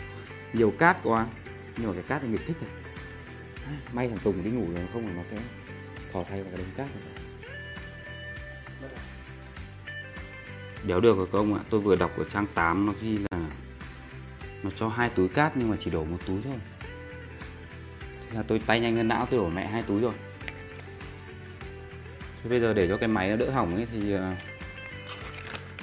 Nhiều 0.54 0.74
cát 0.78 0.98
quá. 1.04 1.28
Nhưng 1.78 1.88
mà 1.88 1.94
cái 1.94 2.04
cát 2.04 2.22
thì 2.22 2.28
nghịch 2.28 2.46
thích 2.48 2.58
rồi 2.62 2.70
may 3.94 4.08
thằng 4.08 4.18
Tùng 4.24 4.44
đi 4.44 4.52
ngủ 4.52 4.66
rồi 4.76 4.88
không 4.94 5.08
là 5.08 5.14
nó 5.14 5.22
sẽ 5.32 5.38
thò 6.14 6.24
thay 6.30 6.44
vào 6.44 6.52
cái 6.56 6.58
đống 6.58 6.76
cát 6.78 6.88
này. 6.96 7.04
Đéo 10.88 11.00
được 11.00 11.18
rồi 11.18 11.28
các 11.32 11.38
ông 11.38 11.54
ạ, 11.54 11.62
tôi 11.70 11.82
vừa 11.82 11.96
đọc 11.96 12.12
ở 12.18 12.24
trang 12.24 12.46
8 12.54 12.86
nó 12.86 12.94
ghi 13.02 13.18
là 13.18 13.31
nó 14.64 14.70
cho 14.70 14.88
hai 14.88 15.10
túi 15.10 15.30
cát 15.30 15.58
nhưng 15.58 15.70
mà 15.70 15.78
chỉ 15.80 15.92
đổ 15.92 16.04
một 16.04 16.18
túi 16.26 16.42
thôi. 16.44 16.56
Thế 18.30 18.38
là 18.38 18.44
tôi 18.44 18.60
tay 18.60 18.80
nhanh 18.80 18.96
hơn 18.96 19.08
não 19.08 19.26
tôi 19.26 19.40
đổ 19.40 19.50
mẹ 19.50 19.68
hai 19.68 19.84
túi 19.84 20.02
rồi. 20.02 20.14
Thế 22.44 22.50
bây 22.50 22.60
giờ 22.60 22.74
để 22.74 22.88
cho 22.88 22.98
cái 22.98 23.08
máy 23.08 23.30
nó 23.30 23.36
đỡ 23.36 23.50
hỏng 23.52 23.76
ấy 23.76 23.88
thì 23.92 24.12
ờ, 24.12 24.34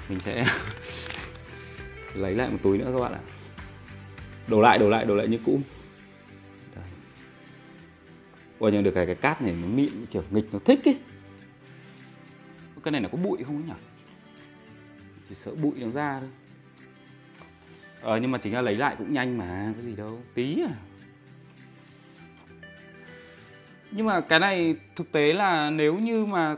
mình 0.09 0.21
sẽ 0.21 0.45
lấy 2.15 2.35
lại 2.35 2.49
một 2.51 2.59
túi 2.63 2.79
nữa 2.79 2.91
các 2.95 3.01
bạn 3.01 3.13
ạ. 3.13 3.21
Đổ 4.47 4.61
lại, 4.61 4.79
đổ 4.79 4.91
lại, 4.91 5.05
đổ 5.05 5.15
lại 5.15 5.29
như 5.29 5.39
cũ. 5.45 5.61
Ôi 8.59 8.73
nhưng 8.73 8.83
được 8.83 8.91
cái 8.95 9.07
cái 9.07 9.15
cát 9.15 9.43
này 9.43 9.55
nó 9.63 9.69
mịn 9.69 10.07
kiểu 10.11 10.23
nghịch 10.31 10.47
nó 10.53 10.59
thích 10.59 10.81
ấy. 10.85 10.99
Cái 12.83 12.93
này 12.93 13.01
nó 13.01 13.09
có 13.13 13.19
bụi 13.19 13.45
không 13.45 13.57
ấy 13.57 13.65
nhỉ? 13.67 13.73
chỉ 15.29 15.35
sợ 15.35 15.55
bụi 15.55 15.73
nó 15.77 15.91
ra 15.91 16.21
thôi 16.21 16.29
ờ 18.01 18.17
nhưng 18.17 18.31
mà 18.31 18.39
chính 18.39 18.55
là 18.55 18.61
lấy 18.61 18.77
lại 18.77 18.95
cũng 18.99 19.13
nhanh 19.13 19.39
mà 19.39 19.73
có 19.77 19.83
gì 19.83 19.97
đâu. 19.97 20.23
Tí 20.35 20.63
à. 20.63 20.75
Nhưng 23.91 24.07
mà 24.07 24.21
cái 24.21 24.39
này 24.39 24.77
thực 24.97 25.13
tế 25.13 25.33
là 25.33 25.71
nếu 25.71 25.99
như 25.99 26.27
mà 26.27 26.57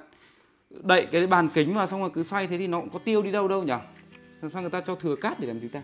đậy 0.71 1.07
cái 1.13 1.27
bàn 1.27 1.49
kính 1.55 1.75
vào 1.75 1.87
xong 1.87 2.01
rồi 2.01 2.11
cứ 2.15 2.23
xoay 2.23 2.47
thế 2.47 2.59
thì 2.59 2.67
nó 2.67 2.81
cũng 2.81 2.91
có 2.91 2.99
tiêu 2.99 3.23
đi 3.23 3.31
đâu 3.33 3.49
đâu 3.49 3.63
nhỉ 3.63 3.75
làm 4.43 4.51
sao 4.51 4.63
người 4.63 4.71
ta 4.71 4.81
cho 4.81 4.95
thừa 4.95 5.17
cát 5.17 5.41
để 5.41 5.47
làm 5.47 5.61
gì 5.61 5.69
ta? 5.69 5.83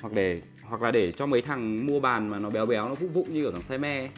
Hoặc 0.00 0.12
để 0.12 0.42
hoặc 0.62 0.82
là 0.82 0.90
để 0.90 1.12
cho 1.12 1.26
mấy 1.26 1.42
thằng 1.42 1.86
mua 1.86 2.00
bàn 2.00 2.28
mà 2.28 2.38
nó 2.38 2.50
béo 2.50 2.66
béo 2.66 2.88
nó 2.88 2.94
vụng 2.94 3.12
vụng 3.12 3.34
như 3.34 3.44
ở 3.44 3.52
thằng 3.52 3.62
xe 3.62 3.78
me 3.78 4.08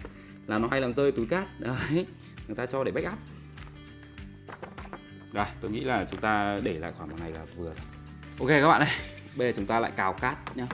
là 0.47 0.59
nó 0.59 0.69
hay 0.71 0.81
làm 0.81 0.93
rơi 0.93 1.13
túi 1.13 1.27
cát. 1.27 1.61
Đấy 1.61 2.07
người 2.47 2.57
ta 2.57 2.67
cho 2.67 2.85
để 2.85 2.93
backup. 2.93 3.19
Rồi, 5.33 5.47
tôi 5.61 5.71
nghĩ 5.71 5.81
là 5.81 6.07
chúng 6.11 6.21
ta 6.21 6.59
để 6.63 6.79
lại 6.79 6.93
khoảng 6.97 7.11
một 7.11 7.17
này 7.21 7.33
là 7.33 7.45
vừa. 7.57 7.75
Ok 8.39 8.49
các 8.49 8.69
bạn 8.69 8.81
ơi, 8.81 8.91
bây 9.37 9.47
giờ 9.49 9.53
chúng 9.57 9.67
ta 9.67 9.81
lại 9.81 9.93
cào 9.97 10.13
cát 10.13 10.57
nhé 10.57 10.67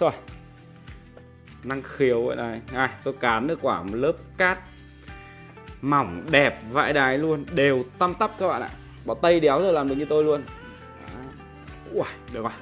Rồi. 0.00 0.12
Năng 1.64 1.82
khiếu 1.82 2.22
vậy 2.22 2.36
này. 2.36 2.60
Này 2.72 2.90
Tôi 3.04 3.14
cán 3.20 3.46
được 3.46 3.58
quả 3.62 3.82
một 3.82 3.94
lớp 3.94 4.12
cát 4.36 4.58
Mỏng 5.82 6.26
đẹp 6.30 6.60
vãi 6.70 6.92
đái 6.92 7.18
luôn. 7.18 7.44
Đều 7.54 7.84
tăm 7.98 8.14
tắp 8.14 8.30
các 8.38 8.48
bạn 8.48 8.62
ạ. 8.62 8.70
Bỏ 9.04 9.14
tay 9.14 9.40
đéo 9.40 9.60
rồi 9.60 9.72
làm 9.72 9.88
được 9.88 9.94
như 9.94 10.04
tôi 10.04 10.24
luôn. 10.24 10.42
Ui, 11.92 12.04
được 12.32 12.42
rồi. 12.42 12.52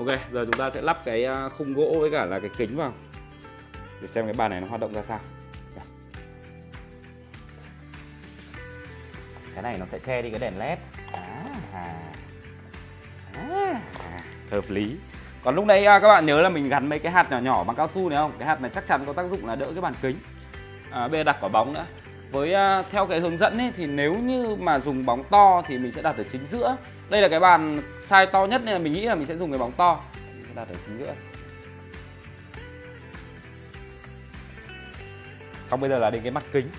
Ok, 0.00 0.18
giờ 0.32 0.44
chúng 0.44 0.58
ta 0.58 0.70
sẽ 0.70 0.80
lắp 0.80 0.98
cái 1.04 1.24
à, 1.24 1.48
khung 1.48 1.74
gỗ 1.74 1.96
với 2.00 2.10
cả 2.10 2.24
là 2.24 2.40
cái 2.40 2.50
kính 2.56 2.76
vào. 2.76 2.92
Để 4.00 4.06
xem 4.08 4.24
cái 4.24 4.34
bàn 4.34 4.50
này 4.50 4.60
nó 4.60 4.66
hoạt 4.66 4.80
động 4.80 4.94
ra 4.94 5.02
sao. 5.02 5.20
Cái 9.54 9.62
này 9.62 9.78
nó 9.78 9.86
sẽ 9.86 9.98
che 9.98 10.22
đi 10.22 10.30
cái 10.30 10.38
đèn 10.38 10.58
led. 10.58 10.78
À, 11.12 11.44
à, 11.72 11.94
à, 13.34 14.20
Hợp 14.50 14.64
lý. 14.68 14.96
Còn 15.44 15.54
lúc 15.54 15.64
nãy 15.64 15.84
à, 15.84 15.98
các 15.98 16.08
bạn 16.08 16.26
nhớ 16.26 16.42
là 16.42 16.48
mình 16.48 16.68
gắn 16.68 16.88
mấy 16.88 16.98
cái 16.98 17.12
hạt 17.12 17.30
nhỏ 17.30 17.38
nhỏ 17.38 17.64
bằng 17.64 17.76
cao 17.76 17.88
su 17.88 18.08
này 18.08 18.18
không? 18.18 18.32
Cái 18.38 18.48
hạt 18.48 18.60
này 18.60 18.70
chắc 18.74 18.86
chắn 18.86 19.04
có 19.06 19.12
tác 19.12 19.26
dụng 19.26 19.46
là 19.46 19.54
đỡ 19.56 19.66
cái 19.72 19.80
bàn 19.80 19.94
kính. 20.02 20.16
À, 20.90 21.08
Bây 21.08 21.20
giờ 21.20 21.24
đặt 21.24 21.36
quả 21.40 21.48
bóng 21.48 21.72
nữa 21.72 21.86
với 22.32 22.54
uh, 22.80 22.86
theo 22.90 23.06
cái 23.06 23.20
hướng 23.20 23.36
dẫn 23.36 23.58
ấy, 23.58 23.72
thì 23.76 23.86
nếu 23.86 24.14
như 24.14 24.56
mà 24.60 24.78
dùng 24.78 25.06
bóng 25.06 25.24
to 25.24 25.62
thì 25.66 25.78
mình 25.78 25.92
sẽ 25.92 26.02
đặt 26.02 26.16
ở 26.16 26.24
chính 26.32 26.46
giữa. 26.46 26.76
Đây 27.08 27.22
là 27.22 27.28
cái 27.28 27.40
bàn 27.40 27.82
size 28.08 28.26
to 28.26 28.46
nhất 28.46 28.62
nên 28.64 28.72
là 28.72 28.78
mình 28.78 28.92
nghĩ 28.92 29.00
là 29.00 29.14
mình 29.14 29.26
sẽ 29.26 29.36
dùng 29.36 29.50
cái 29.50 29.58
bóng 29.58 29.72
to. 29.72 30.00
Mình 30.34 30.44
sẽ 30.48 30.54
đặt 30.54 30.68
ở 30.68 30.74
chính 30.86 30.98
giữa. 30.98 31.14
Xong 35.64 35.80
bây 35.80 35.90
giờ 35.90 35.98
là 35.98 36.10
đến 36.10 36.22
cái 36.22 36.30
mặt 36.30 36.44
kính. 36.52 36.70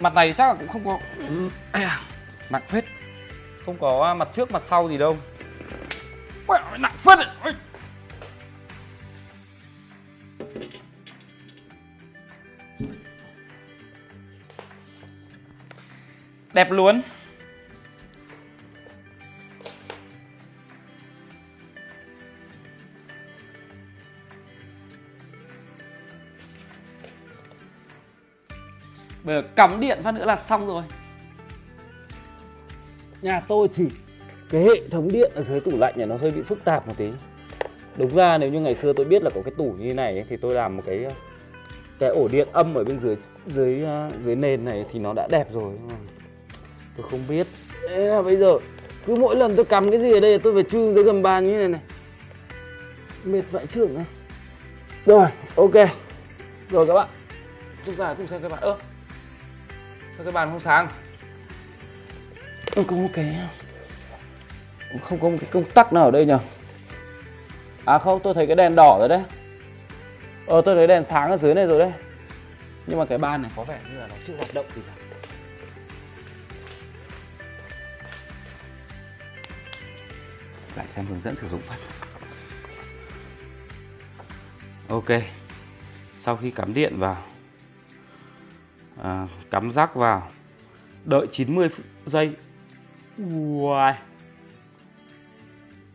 Mặt 0.00 0.14
này 0.14 0.32
chắc 0.32 0.48
là 0.48 0.54
cũng 0.54 0.68
không 0.68 0.84
có 0.84 0.98
ừ. 1.18 1.48
à, 1.72 2.00
nặng 2.50 2.62
phết. 2.68 2.84
Không 3.66 3.76
có 3.80 4.04
à, 4.04 4.14
mặt 4.14 4.28
trước 4.32 4.52
mặt 4.52 4.64
sau 4.64 4.88
gì 4.88 4.98
đâu. 4.98 5.16
Nặng 6.78 6.96
phết 6.98 7.18
ấy. 7.18 7.26
Đẹp 16.56 16.70
luôn. 16.70 17.02
Bây 29.24 29.42
giờ 29.42 29.48
cắm 29.56 29.80
điện 29.80 29.98
phát 30.02 30.14
nữa 30.14 30.24
là 30.24 30.36
xong 30.36 30.66
rồi. 30.66 30.82
Nhà 33.22 33.40
tôi 33.40 33.68
thì 33.74 33.90
cái 34.50 34.62
hệ 34.62 34.88
thống 34.90 35.08
điện 35.12 35.32
ở 35.34 35.42
dưới 35.42 35.60
tủ 35.60 35.78
lạnh 35.78 35.94
này 35.96 36.06
nó 36.06 36.16
hơi 36.16 36.30
bị 36.30 36.42
phức 36.42 36.64
tạp 36.64 36.88
một 36.88 36.94
tí. 36.96 37.10
Đúng 37.96 38.14
ra 38.14 38.38
nếu 38.38 38.50
như 38.50 38.60
ngày 38.60 38.74
xưa 38.74 38.92
tôi 38.92 39.06
biết 39.06 39.22
là 39.22 39.30
có 39.34 39.42
cái 39.44 39.54
tủ 39.58 39.74
như 39.78 39.94
này 39.94 40.12
ấy, 40.12 40.24
thì 40.28 40.36
tôi 40.36 40.54
làm 40.54 40.76
một 40.76 40.82
cái 40.86 41.06
cái 41.98 42.08
ổ 42.08 42.28
điện 42.28 42.48
âm 42.52 42.74
ở 42.74 42.84
bên 42.84 43.00
dưới 43.00 43.16
dưới 43.46 43.84
à, 43.84 44.10
dưới 44.24 44.36
nền 44.36 44.64
này 44.64 44.84
thì 44.92 44.98
nó 44.98 45.12
đã 45.12 45.28
đẹp 45.30 45.52
rồi 45.52 45.74
tôi 46.96 47.06
không 47.10 47.24
biết. 47.28 47.46
Thế 47.88 48.08
là 48.08 48.22
bây 48.22 48.36
giờ, 48.36 48.58
cứ 49.06 49.14
mỗi 49.14 49.36
lần 49.36 49.56
tôi 49.56 49.64
cắm 49.64 49.90
cái 49.90 50.00
gì 50.00 50.12
ở 50.12 50.20
đây 50.20 50.38
tôi 50.38 50.54
phải 50.54 50.62
chui 50.62 50.94
dưới 50.94 51.04
gầm 51.04 51.22
bàn 51.22 51.46
như 51.46 51.58
này 51.58 51.68
này. 51.68 51.80
Mệt 53.24 53.42
vãi 53.50 53.66
trưởng 53.66 53.94
này 53.94 54.04
rồi, 55.06 55.26
ok. 55.56 55.74
Rồi 56.70 56.86
các 56.86 56.94
bạn. 56.94 57.08
Chúng 57.86 57.94
ta 57.94 58.14
cùng 58.14 58.26
xem 58.26 58.40
cái 58.40 58.50
bàn 58.50 58.60
ơ, 58.60 58.76
sao 60.16 60.24
cái 60.24 60.32
bàn 60.32 60.50
không 60.50 60.60
sáng? 60.60 60.88
Không 62.74 62.84
có 62.84 62.96
một 62.96 63.08
cái 63.12 63.36
ờ, 64.92 64.98
không 65.02 65.18
có 65.18 65.28
một 65.28 65.36
cái 65.40 65.50
công 65.52 65.64
tắc 65.64 65.92
nào 65.92 66.04
ở 66.04 66.10
đây 66.10 66.26
nhở 66.26 66.38
à 67.84 67.98
không, 67.98 68.20
tôi 68.22 68.34
thấy 68.34 68.46
cái 68.46 68.56
đèn 68.56 68.74
đỏ 68.74 68.96
rồi 68.98 69.08
đấy. 69.08 69.22
Ờ 70.46 70.62
tôi 70.64 70.74
thấy 70.74 70.86
đèn 70.86 71.04
sáng 71.04 71.30
ở 71.30 71.36
dưới 71.36 71.54
này 71.54 71.66
rồi 71.66 71.78
đấy. 71.78 71.92
Nhưng 72.86 72.98
mà 72.98 73.04
cái 73.04 73.18
bàn 73.18 73.42
này 73.42 73.50
có 73.56 73.64
vẻ 73.64 73.78
như 73.90 73.98
là 73.98 74.06
nó 74.08 74.14
chưa 74.24 74.36
hoạt 74.36 74.54
động 74.54 74.66
gì 74.76 74.82
cả 74.86 74.92
lại 80.76 80.86
xem 80.88 81.06
hướng 81.06 81.20
dẫn 81.20 81.36
sử 81.36 81.48
dụng 81.48 81.60
phát. 81.60 81.76
Ok. 84.88 85.22
Sau 86.18 86.36
khi 86.36 86.50
cắm 86.50 86.74
điện 86.74 86.98
vào 86.98 87.22
à, 89.02 89.26
cắm 89.50 89.72
rác 89.72 89.94
vào 89.94 90.28
đợi 91.04 91.26
90 91.32 91.68
giây. 92.06 92.32
Uầy. 93.60 93.92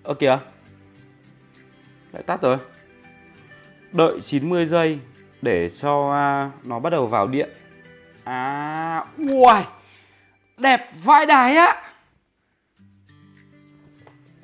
ơ 0.03 0.13
kìa. 0.13 0.37
Lại 2.11 2.23
tắt 2.23 2.41
rồi. 2.41 2.57
Đợi 3.91 4.21
90 4.25 4.65
giây 4.65 4.99
để 5.41 5.69
cho 5.69 6.11
à, 6.13 6.51
nó 6.63 6.79
bắt 6.79 6.89
đầu 6.89 7.07
vào 7.07 7.27
điện. 7.27 7.49
À 8.23 9.05
uầy. 9.17 9.63
Đẹp 10.57 10.89
vãi 11.03 11.25
đài 11.25 11.55
á. 11.55 11.90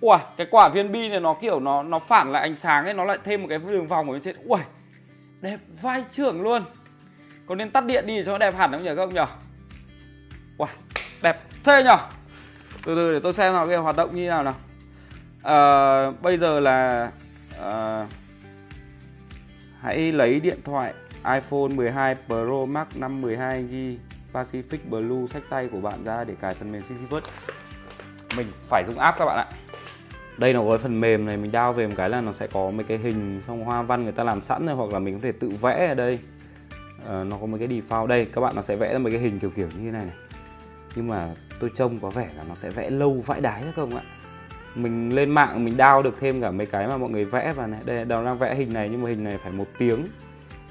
Ui, 0.02 0.18
cái 0.38 0.48
quả 0.52 0.70
viên 0.70 0.92
bi 0.92 1.10
này 1.10 1.20
nó 1.20 1.34
kiểu 1.34 1.60
nó 1.60 1.84
nó 1.84 2.00
phản 2.00 2.32
lại 2.32 2.42
ánh 2.42 2.56
sáng 2.56 2.86
ấy, 2.86 2.94
nó 2.94 3.04
lại 3.04 3.18
thêm 3.24 3.42
một 3.42 3.48
cái 3.50 3.58
đường 3.58 3.88
vòng 3.88 4.08
ở 4.08 4.14
bên 4.14 4.22
trên. 4.22 4.36
Ui, 4.46 4.60
đẹp 5.42 5.58
vai 5.82 6.04
trưởng 6.10 6.42
luôn. 6.42 6.64
Có 7.46 7.56
nên 7.56 7.72
tắt 7.72 7.86
điện 7.86 8.08
đi 8.08 8.24
cho 8.26 8.32
nó 8.32 8.38
đẹp 8.38 8.56
hẳn 8.56 8.72
không 8.72 8.84
nhỉ 8.84 8.90
các 8.96 8.98
ông 8.98 9.14
nhỉ? 9.14 9.22
Ui, 10.58 10.68
đẹp 11.22 11.44
thế 11.64 11.84
nhỉ? 11.84 11.90
Từ 12.86 12.96
từ 12.96 13.14
để 13.14 13.20
tôi 13.24 13.34
xem 13.34 13.54
nào 13.54 13.68
cái 13.68 13.78
hoạt 13.78 13.96
động 13.96 14.16
như 14.16 14.30
nào 14.30 14.44
nào. 14.44 14.54
À, 15.44 16.12
bây 16.22 16.38
giờ 16.38 16.60
là 16.60 17.12
à, 17.64 18.06
hãy 19.82 20.12
lấy 20.12 20.40
điện 20.40 20.58
thoại 20.64 20.94
iPhone 21.18 21.68
12 21.76 22.16
Pro 22.28 22.66
Max 22.68 22.88
512GB 23.00 23.98
Pacific 24.34 24.78
Blue 24.90 25.28
sách 25.28 25.44
tay 25.50 25.70
của 25.72 25.80
bạn 25.80 26.04
ra 26.04 26.24
để 26.24 26.36
cài 26.42 26.54
phần 26.54 26.72
mềm 26.72 26.82
CCVert. 26.82 27.24
Mình 28.38 28.48
phải 28.70 28.84
dùng 28.88 29.00
app 29.00 29.20
các 29.20 29.26
bạn 29.26 29.38
ạ 29.38 29.48
đây 30.38 30.54
nó 30.54 30.64
có 30.70 30.78
phần 30.78 31.00
mềm 31.00 31.26
này 31.26 31.38
mình 31.38 31.52
đao 31.52 31.74
về 31.74 31.88
một 31.88 31.94
cái 31.98 32.10
là 32.10 32.22
nó 32.22 32.32
sẽ 32.32 32.48
có 32.48 32.72
mấy 32.72 32.84
cái 32.84 32.98
hình 32.98 33.42
xong 33.48 33.64
hoa 33.64 33.82
văn 33.82 34.04
người 34.04 34.12
ta 34.12 34.24
làm 34.24 34.44
sẵn 34.44 34.66
rồi 34.66 34.76
hoặc 34.76 34.94
là 34.94 35.00
mình 35.00 35.14
có 35.14 35.20
thể 35.24 35.32
tự 35.32 35.52
vẽ 35.62 35.88
ở 35.88 35.94
đây. 35.94 36.20
À, 37.08 37.24
nó 37.24 37.38
có 37.42 37.46
mấy 37.46 37.60
cái 37.60 37.68
default. 37.68 38.08
Đây 38.08 38.26
các 38.26 38.42
bạn 38.42 38.56
nó 38.56 38.62
sẽ 38.62 38.76
vẽ 38.76 38.94
ra 38.94 39.00
mấy 39.00 39.12
cái 39.12 39.22
hình 39.22 39.40
kiểu 39.40 39.50
kiểu 39.50 39.68
như 39.68 39.86
thế 39.86 39.92
này 39.92 40.06
này. 40.06 40.16
Nhưng 40.96 41.08
mà 41.08 41.28
tôi 41.60 41.72
trông 41.76 42.00
có 42.00 42.10
vẻ 42.10 42.30
là 42.38 42.44
nó 42.50 42.56
sẽ 42.56 42.70
vẽ 42.70 42.90
lâu 42.90 43.24
vãi 43.26 43.42
đái 43.42 43.62
đấy 43.62 43.72
không 43.76 43.96
ạ. 43.96 44.04
Mình 44.76 45.16
lên 45.16 45.30
mạng 45.30 45.66
mình 45.66 45.78
đao 45.78 46.02
được 46.02 46.16
thêm 46.20 46.42
cả 46.42 46.52
mấy 46.52 46.66
cái 46.66 46.88
mà 46.88 46.98
mọi 46.98 47.10
người 47.10 47.26
vẽ 47.26 47.54
vào 47.56 47.68
này. 47.68 47.80
Đây 47.86 48.06
nó 48.06 48.24
đang 48.24 48.38
vẽ 48.38 48.56
hình 48.56 48.74
này 48.74 48.90
nhưng 48.92 49.02
mà 49.02 49.10
hình 49.10 49.24
này 49.24 49.38
phải 49.38 49.52
một 49.52 49.68
tiếng. 49.78 50.08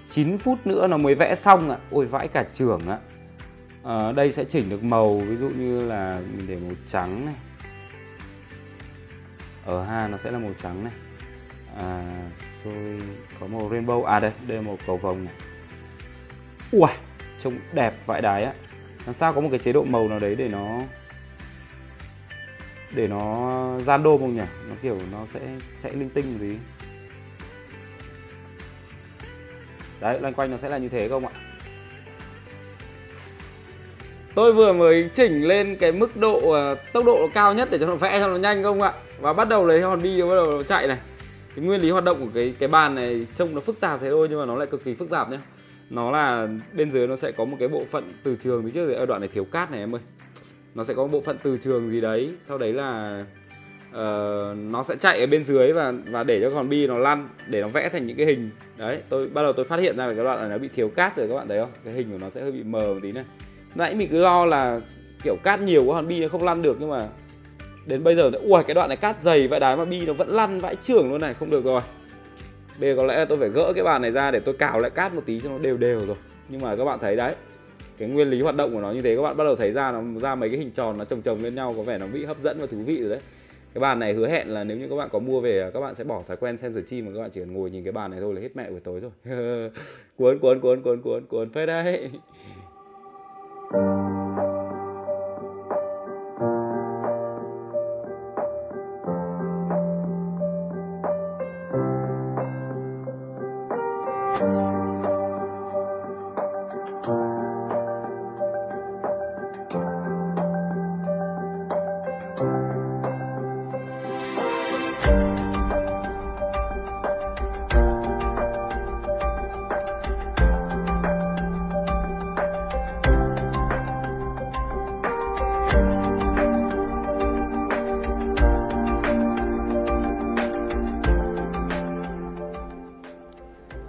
9 0.09 0.38
phút 0.38 0.66
nữa 0.66 0.87
nó 0.87 0.96
mới 0.96 1.14
vẽ 1.14 1.35
xong 1.35 1.70
ạ. 1.70 1.79
Ôi 1.90 2.07
vãi 2.07 2.29
cả 2.29 2.44
trưởng 2.55 2.81
ạ. 2.88 2.98
À, 3.85 4.12
đây 4.12 4.33
sẽ 4.33 4.44
chỉnh 4.44 4.70
được 4.70 4.85
màu 4.85 5.18
ví 5.18 5.37
dụ 5.37 5.48
như 5.48 5.88
là 5.88 6.20
mình 6.37 6.46
để 6.46 6.57
màu 6.57 6.72
trắng 6.87 7.26
này 7.26 7.35
ở 9.66 9.85
ha 9.85 10.09
nó 10.09 10.16
sẽ 10.16 10.31
là 10.31 10.38
màu 10.38 10.52
trắng 10.62 10.85
này. 10.85 10.92
À, 11.79 12.02
rồi 12.64 12.98
có 13.40 13.46
màu 13.46 13.70
rainbow. 13.70 14.05
À 14.05 14.20
đây 14.20 14.33
đây 14.46 14.57
là 14.57 14.62
màu 14.62 14.79
cầu 14.87 14.96
vồng 14.96 15.24
này. 15.24 15.35
Ui 16.72 16.88
trông 17.38 17.59
đẹp 17.72 17.94
vãi 18.07 18.22
đái 18.22 18.44
á. 18.44 18.52
Làm 19.07 19.14
sao 19.14 19.33
có 19.33 19.40
một 19.40 19.48
cái 19.50 19.59
chế 19.59 19.72
độ 19.72 19.85
màu 19.85 20.09
nào 20.09 20.18
đấy 20.18 20.35
để 20.35 20.48
nó 20.48 20.81
để 22.90 23.09
nó 23.09 23.81
gian 23.81 24.02
đô 24.02 24.18
không 24.18 24.35
nhỉ? 24.35 24.42
Nó 24.68 24.74
kiểu 24.83 24.98
nó 25.12 25.26
sẽ 25.26 25.40
chạy 25.83 25.92
linh 25.92 26.11
tinh 26.11 26.33
một 26.33 26.38
tí. 26.40 26.57
Đấy 30.00 30.20
loanh 30.20 30.35
quanh 30.35 30.50
nó 30.50 30.57
sẽ 30.57 30.68
là 30.68 30.79
như 30.79 30.88
thế 30.88 31.09
không 31.09 31.26
ạ? 31.26 31.33
Tôi 34.35 34.52
vừa 34.52 34.72
mới 34.72 35.11
chỉnh 35.14 35.42
lên 35.42 35.76
cái 35.76 35.92
mức 35.92 36.16
độ 36.16 36.52
à, 36.52 36.74
tốc 36.92 37.05
độ 37.05 37.29
cao 37.35 37.55
nhất 37.55 37.68
để 37.70 37.79
cho 37.79 37.87
nó 37.87 37.94
vẽ 37.94 38.20
cho 38.20 38.29
nó 38.29 38.37
nhanh 38.37 38.62
không 38.62 38.83
ạ? 38.83 38.92
Và 39.20 39.33
bắt 39.33 39.48
đầu 39.48 39.66
lấy 39.66 39.81
hòn 39.81 40.02
bi 40.02 40.16
nó 40.16 40.26
bắt 40.26 40.35
đầu 40.35 40.50
nó 40.52 40.62
chạy 40.62 40.87
này. 40.87 40.98
Cái 41.57 41.64
nguyên 41.64 41.81
lý 41.81 41.90
hoạt 41.90 42.05
động 42.05 42.20
của 42.20 42.31
cái 42.35 42.55
cái 42.59 42.68
bàn 42.68 42.94
này 42.94 43.26
trông 43.37 43.55
nó 43.55 43.61
phức 43.61 43.81
tạp 43.81 44.00
thế 44.00 44.11
thôi 44.11 44.26
nhưng 44.31 44.38
mà 44.38 44.46
nó 44.46 44.57
lại 44.57 44.66
cực 44.66 44.85
kỳ 44.85 44.94
phức 44.94 45.11
tạp 45.11 45.31
nhá, 45.31 45.38
nó 45.90 46.11
là 46.11 46.48
bên 46.72 46.90
dưới 46.90 47.07
nó 47.07 47.16
sẽ 47.16 47.33
có 47.33 47.44
một 47.44 47.57
cái 47.61 47.68
bộ 47.68 47.85
phận 47.90 48.12
từ 48.22 48.37
trường 48.37 48.64
thì 48.64 48.70
trước 48.70 48.94
ở 48.94 49.07
đoạn 49.07 49.20
này 49.20 49.29
thiếu 49.33 49.44
cát 49.44 49.70
này 49.70 49.81
em 49.81 49.94
ơi. 49.94 50.00
Nó 50.74 50.85
sẽ 50.85 50.94
có 50.94 51.02
một 51.02 51.09
bộ 51.12 51.20
phận 51.20 51.37
từ 51.42 51.57
trường 51.57 51.90
gì 51.90 52.00
đấy 52.00 52.35
sau 52.44 52.59
đấy 52.59 52.72
là 52.72 53.20
uh, 53.90 54.57
nó 54.57 54.83
sẽ 54.83 54.96
chạy 54.96 55.20
ở 55.20 55.26
bên 55.26 55.44
dưới 55.44 55.72
và 55.72 55.92
và 56.11 56.22
để 56.22 56.40
cho 56.40 56.50
con 56.50 56.68
bi 56.68 56.87
nó 56.87 56.98
lăn 56.98 57.29
để 57.46 57.62
nó 57.62 57.68
vẽ 57.68 57.88
thành 57.88 58.07
những 58.07 58.16
cái 58.16 58.26
hình. 58.26 58.50
Đấy 58.76 59.00
tôi 59.09 59.29
bắt 59.29 59.42
đầu 59.42 59.52
tôi 59.52 59.64
phát 59.64 59.81
hiện 59.81 59.96
ra 59.96 60.07
là 60.07 60.14
cái 60.14 60.24
đoạn 60.24 60.38
này 60.40 60.48
nó 60.48 60.59
bị 60.59 60.68
thiếu 60.68 60.88
cát 60.88 61.16
rồi 61.16 61.29
các 61.29 61.35
bạn 61.35 61.48
thấy 61.48 61.61
không? 61.61 61.70
Cái 61.85 61.94
hình 61.94 62.11
của 62.12 62.18
nó 62.20 62.31
sẽ 62.31 62.42
hơi 62.42 62.52
bị 62.52 62.62
mờ 62.62 62.81
một 62.94 63.00
tí 63.02 63.12
này. 63.12 63.24
Nãy 63.74 63.94
mình 63.94 64.09
cứ 64.11 64.18
lo 64.18 64.44
là 64.44 64.81
kiểu 65.22 65.37
cát 65.42 65.61
nhiều 65.61 65.85
quá 65.85 65.94
con 65.96 66.09
bi 66.09 66.20
nó 66.20 66.29
không 66.29 66.44
lăn 66.44 66.62
được 66.62 66.76
nhưng 66.81 66.90
mà 66.90 67.09
đến 67.87 68.05
bây 68.05 68.16
giờ 68.16 68.31
ui, 68.42 68.62
cái 68.62 68.75
đoạn 68.75 68.88
này 68.88 68.96
cát 68.96 69.22
dày 69.22 69.49
vậy 69.49 69.61
đái 69.61 69.77
mà 69.77 69.85
bi 69.85 70.07
nó 70.07 70.12
vẫn 70.12 70.29
lăn 70.29 70.59
vãi 70.59 70.77
trưởng 70.77 71.11
luôn 71.11 71.20
này. 71.20 71.35
Không 71.35 71.51
được 71.51 71.64
rồi. 71.64 71.81
Bây 72.81 72.90
giờ 72.90 72.96
có 72.96 73.07
lẽ 73.07 73.16
là 73.16 73.25
tôi 73.25 73.38
phải 73.38 73.49
gỡ 73.49 73.72
cái 73.75 73.85
bàn 73.85 74.03
này 74.03 74.11
ra 74.11 74.31
để 74.31 74.40
tôi 74.40 74.55
cào 74.55 74.79
lại 74.79 74.90
cát 74.90 75.14
một 75.14 75.22
tí 75.27 75.40
cho 75.40 75.51
nó 75.51 75.59
đều 75.59 75.77
đều 75.77 76.07
rồi. 76.07 76.16
Nhưng 76.49 76.61
mà 76.61 76.77
các 76.77 76.85
bạn 76.85 76.99
thấy 76.99 77.16
đấy, 77.16 77.35
cái 77.99 78.09
nguyên 78.09 78.31
lý 78.31 78.42
hoạt 78.42 78.57
động 78.57 78.75
của 78.75 78.81
nó 78.81 78.90
như 78.90 79.01
thế, 79.03 79.16
các 79.16 79.22
bạn 79.22 79.37
bắt 79.37 79.44
đầu 79.44 79.57
thấy 79.57 79.72
ra 79.72 79.92
nó 79.92 80.03
ra 80.20 80.35
mấy 80.35 80.49
cái 80.49 80.59
hình 80.59 80.70
tròn 80.70 80.99
nó 80.99 81.05
chồng 81.05 81.22
chồng 81.22 81.42
lên 81.42 81.55
nhau, 81.55 81.75
có 81.77 81.83
vẻ 81.83 81.99
nó 81.99 82.07
bị 82.12 82.25
hấp 82.25 82.38
dẫn 82.42 82.59
và 82.61 82.66
thú 82.66 82.77
vị 82.87 83.01
rồi 83.01 83.11
đấy. 83.11 83.20
Cái 83.75 83.81
bàn 83.81 83.99
này 83.99 84.14
hứa 84.14 84.29
hẹn 84.29 84.49
là 84.49 84.64
nếu 84.64 84.77
như 84.77 84.88
các 84.88 84.96
bạn 84.96 85.09
có 85.12 85.18
mua 85.18 85.40
về, 85.40 85.70
các 85.75 85.81
bạn 85.81 85.94
sẽ 85.94 86.05
bỏ 86.05 86.22
thói 86.29 86.37
quen 86.37 86.57
xem 86.57 86.75
rồi 86.75 86.85
mà 86.90 87.11
các 87.14 87.20
bạn 87.20 87.31
chỉ 87.31 87.40
cần 87.40 87.53
ngồi 87.53 87.70
nhìn 87.70 87.85
cái 87.85 87.92
bàn 87.92 88.11
này 88.11 88.20
thôi 88.20 88.35
là 88.35 88.40
hết 88.40 88.51
mẹ 88.55 88.70
buổi 88.70 88.81
tối 88.81 89.01
rồi. 89.01 89.11
Cuốn 90.16 90.38
cuốn 90.38 90.61
cuốn 90.61 90.83
cuốn 90.83 91.03
cuốn 91.03 91.27
cuốn 91.27 91.51
phết 91.51 91.68
đấy. 91.68 92.11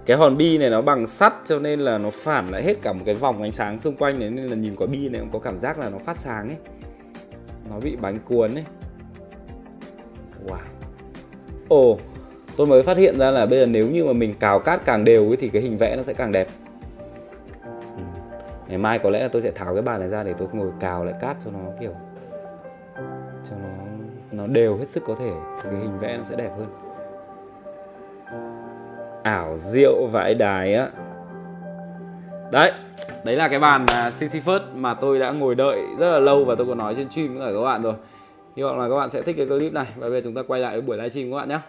Cái 0.08 0.17
hòn 0.17 0.38
bi 0.38 0.58
này 0.58 0.70
nó 0.70 0.82
bằng 0.82 1.08
sắt, 1.08 1.34
cho 1.46 1.60
nên 1.60 1.80
là 1.80 1.98
nó 1.98 2.10
phản 2.10 2.52
lại 2.52 2.63
hết 2.63 2.82
cả 2.82 2.93
một 2.93 3.02
cái 3.06 3.15
vòng 3.15 3.41
ánh 3.41 3.52
sáng 3.52 3.80
xung 3.80 3.96
quanh 3.96 4.20
đấy, 4.20 4.30
nên 4.30 4.46
là 4.46 4.56
nhìn 4.56 4.76
quả 4.76 4.88
bi 4.88 5.10
này 5.10 5.22
cũng 5.22 5.30
có 5.32 5.39
cảm 5.39 5.60
giác 5.60 5.80
là 5.80 5.89
nó 5.89 5.98
phát 5.98 6.20
sáng 6.20 6.48
ấy. 6.48 6.58
Nó 7.70 7.80
bị 7.80 7.96
bánh 7.96 8.20
cuốn 8.26 8.56
ấy. 8.56 8.65
Wow. 10.48 10.58
Ồ, 11.70 11.98
tôi 12.58 12.67
mới 12.67 12.84
phát 12.84 12.98
hiện 12.98 13.20
ra 13.20 13.32
là 13.32 13.46
bây 13.46 13.60
giờ 13.60 13.65
nếu 13.65 13.88
như 13.88 14.06
mà 14.06 14.13
mình 14.13 14.34
cào 14.39 14.60
cát 14.60 14.86
càng 14.86 15.04
đều 15.04 15.28
ấy, 15.28 15.38
thì 15.38 15.50
cái 15.50 15.62
hình 15.62 15.78
vẽ 15.78 15.96
nó 15.96 16.04
sẽ 16.04 16.13
càng 16.13 16.32
đẹp. 16.32 16.48
Ừ. 17.63 18.04
ngày 18.67 18.78
mai 18.78 19.00
có 19.00 19.10
lẽ 19.10 19.20
là 19.20 19.28
tôi 19.28 19.41
sẽ 19.41 19.52
tháo 19.52 19.74
cái 19.74 19.82
bàn 19.82 20.00
này 20.00 20.10
ra 20.10 20.24
để 20.24 20.34
tôi 20.38 20.48
ngồi 20.54 20.72
cào 20.80 21.06
lại 21.06 21.15
cát 21.22 21.38
cho 21.46 21.52
nó 21.52 21.60
kiểu, 21.80 21.93
cho 23.50 23.56
nó 23.63 23.84
nó 24.32 24.48
đều 24.48 24.78
hết 24.78 24.88
sức 24.88 25.04
có 25.06 25.15
thể, 25.15 25.32
thì 25.63 25.70
cái 25.72 25.80
hình 25.80 26.00
vẽ 26.00 26.17
nó 26.17 26.24
sẽ 26.24 26.36
đẹp 26.36 26.52
hơn 26.58 26.87
ảo 29.27 29.57
diệu 29.57 30.07
vãi 30.11 30.33
đài 30.33 30.73
á. 30.73 30.89
Đấy 32.51 32.71
đấy 33.23 33.35
là 33.35 33.47
cái 33.47 33.59
bàn 33.59 33.85
à, 33.87 34.11
Sisyphus 34.11 34.61
mà 34.75 34.93
tôi 34.93 35.19
đã 35.19 35.31
ngồi 35.31 35.55
đợi 35.55 35.79
rất 35.99 36.11
là 36.11 36.19
lâu 36.19 36.45
và 36.45 36.55
tôi 36.55 36.67
có 36.67 36.75
nói 36.75 36.95
trên 36.95 37.09
stream 37.09 37.37
với 37.37 37.47
cả 37.47 37.53
các 37.59 37.63
bạn 37.63 37.81
rồi. 37.81 37.93
Hy 38.55 38.63
vọng 38.63 38.79
là 38.79 38.89
các 38.89 38.95
bạn 38.95 39.09
sẽ 39.09 39.21
thích 39.21 39.35
cái 39.37 39.45
clip 39.45 39.73
này. 39.73 39.85
Và 39.95 40.09
bây 40.09 40.21
giờ 40.21 40.21
chúng 40.23 40.33
ta 40.33 40.41
quay 40.47 40.61
lại 40.61 40.73
với 40.73 40.81
buổi 40.81 40.97
livestream 40.97 41.31
các 41.31 41.37
bạn 41.37 41.49
nhé 41.49 41.59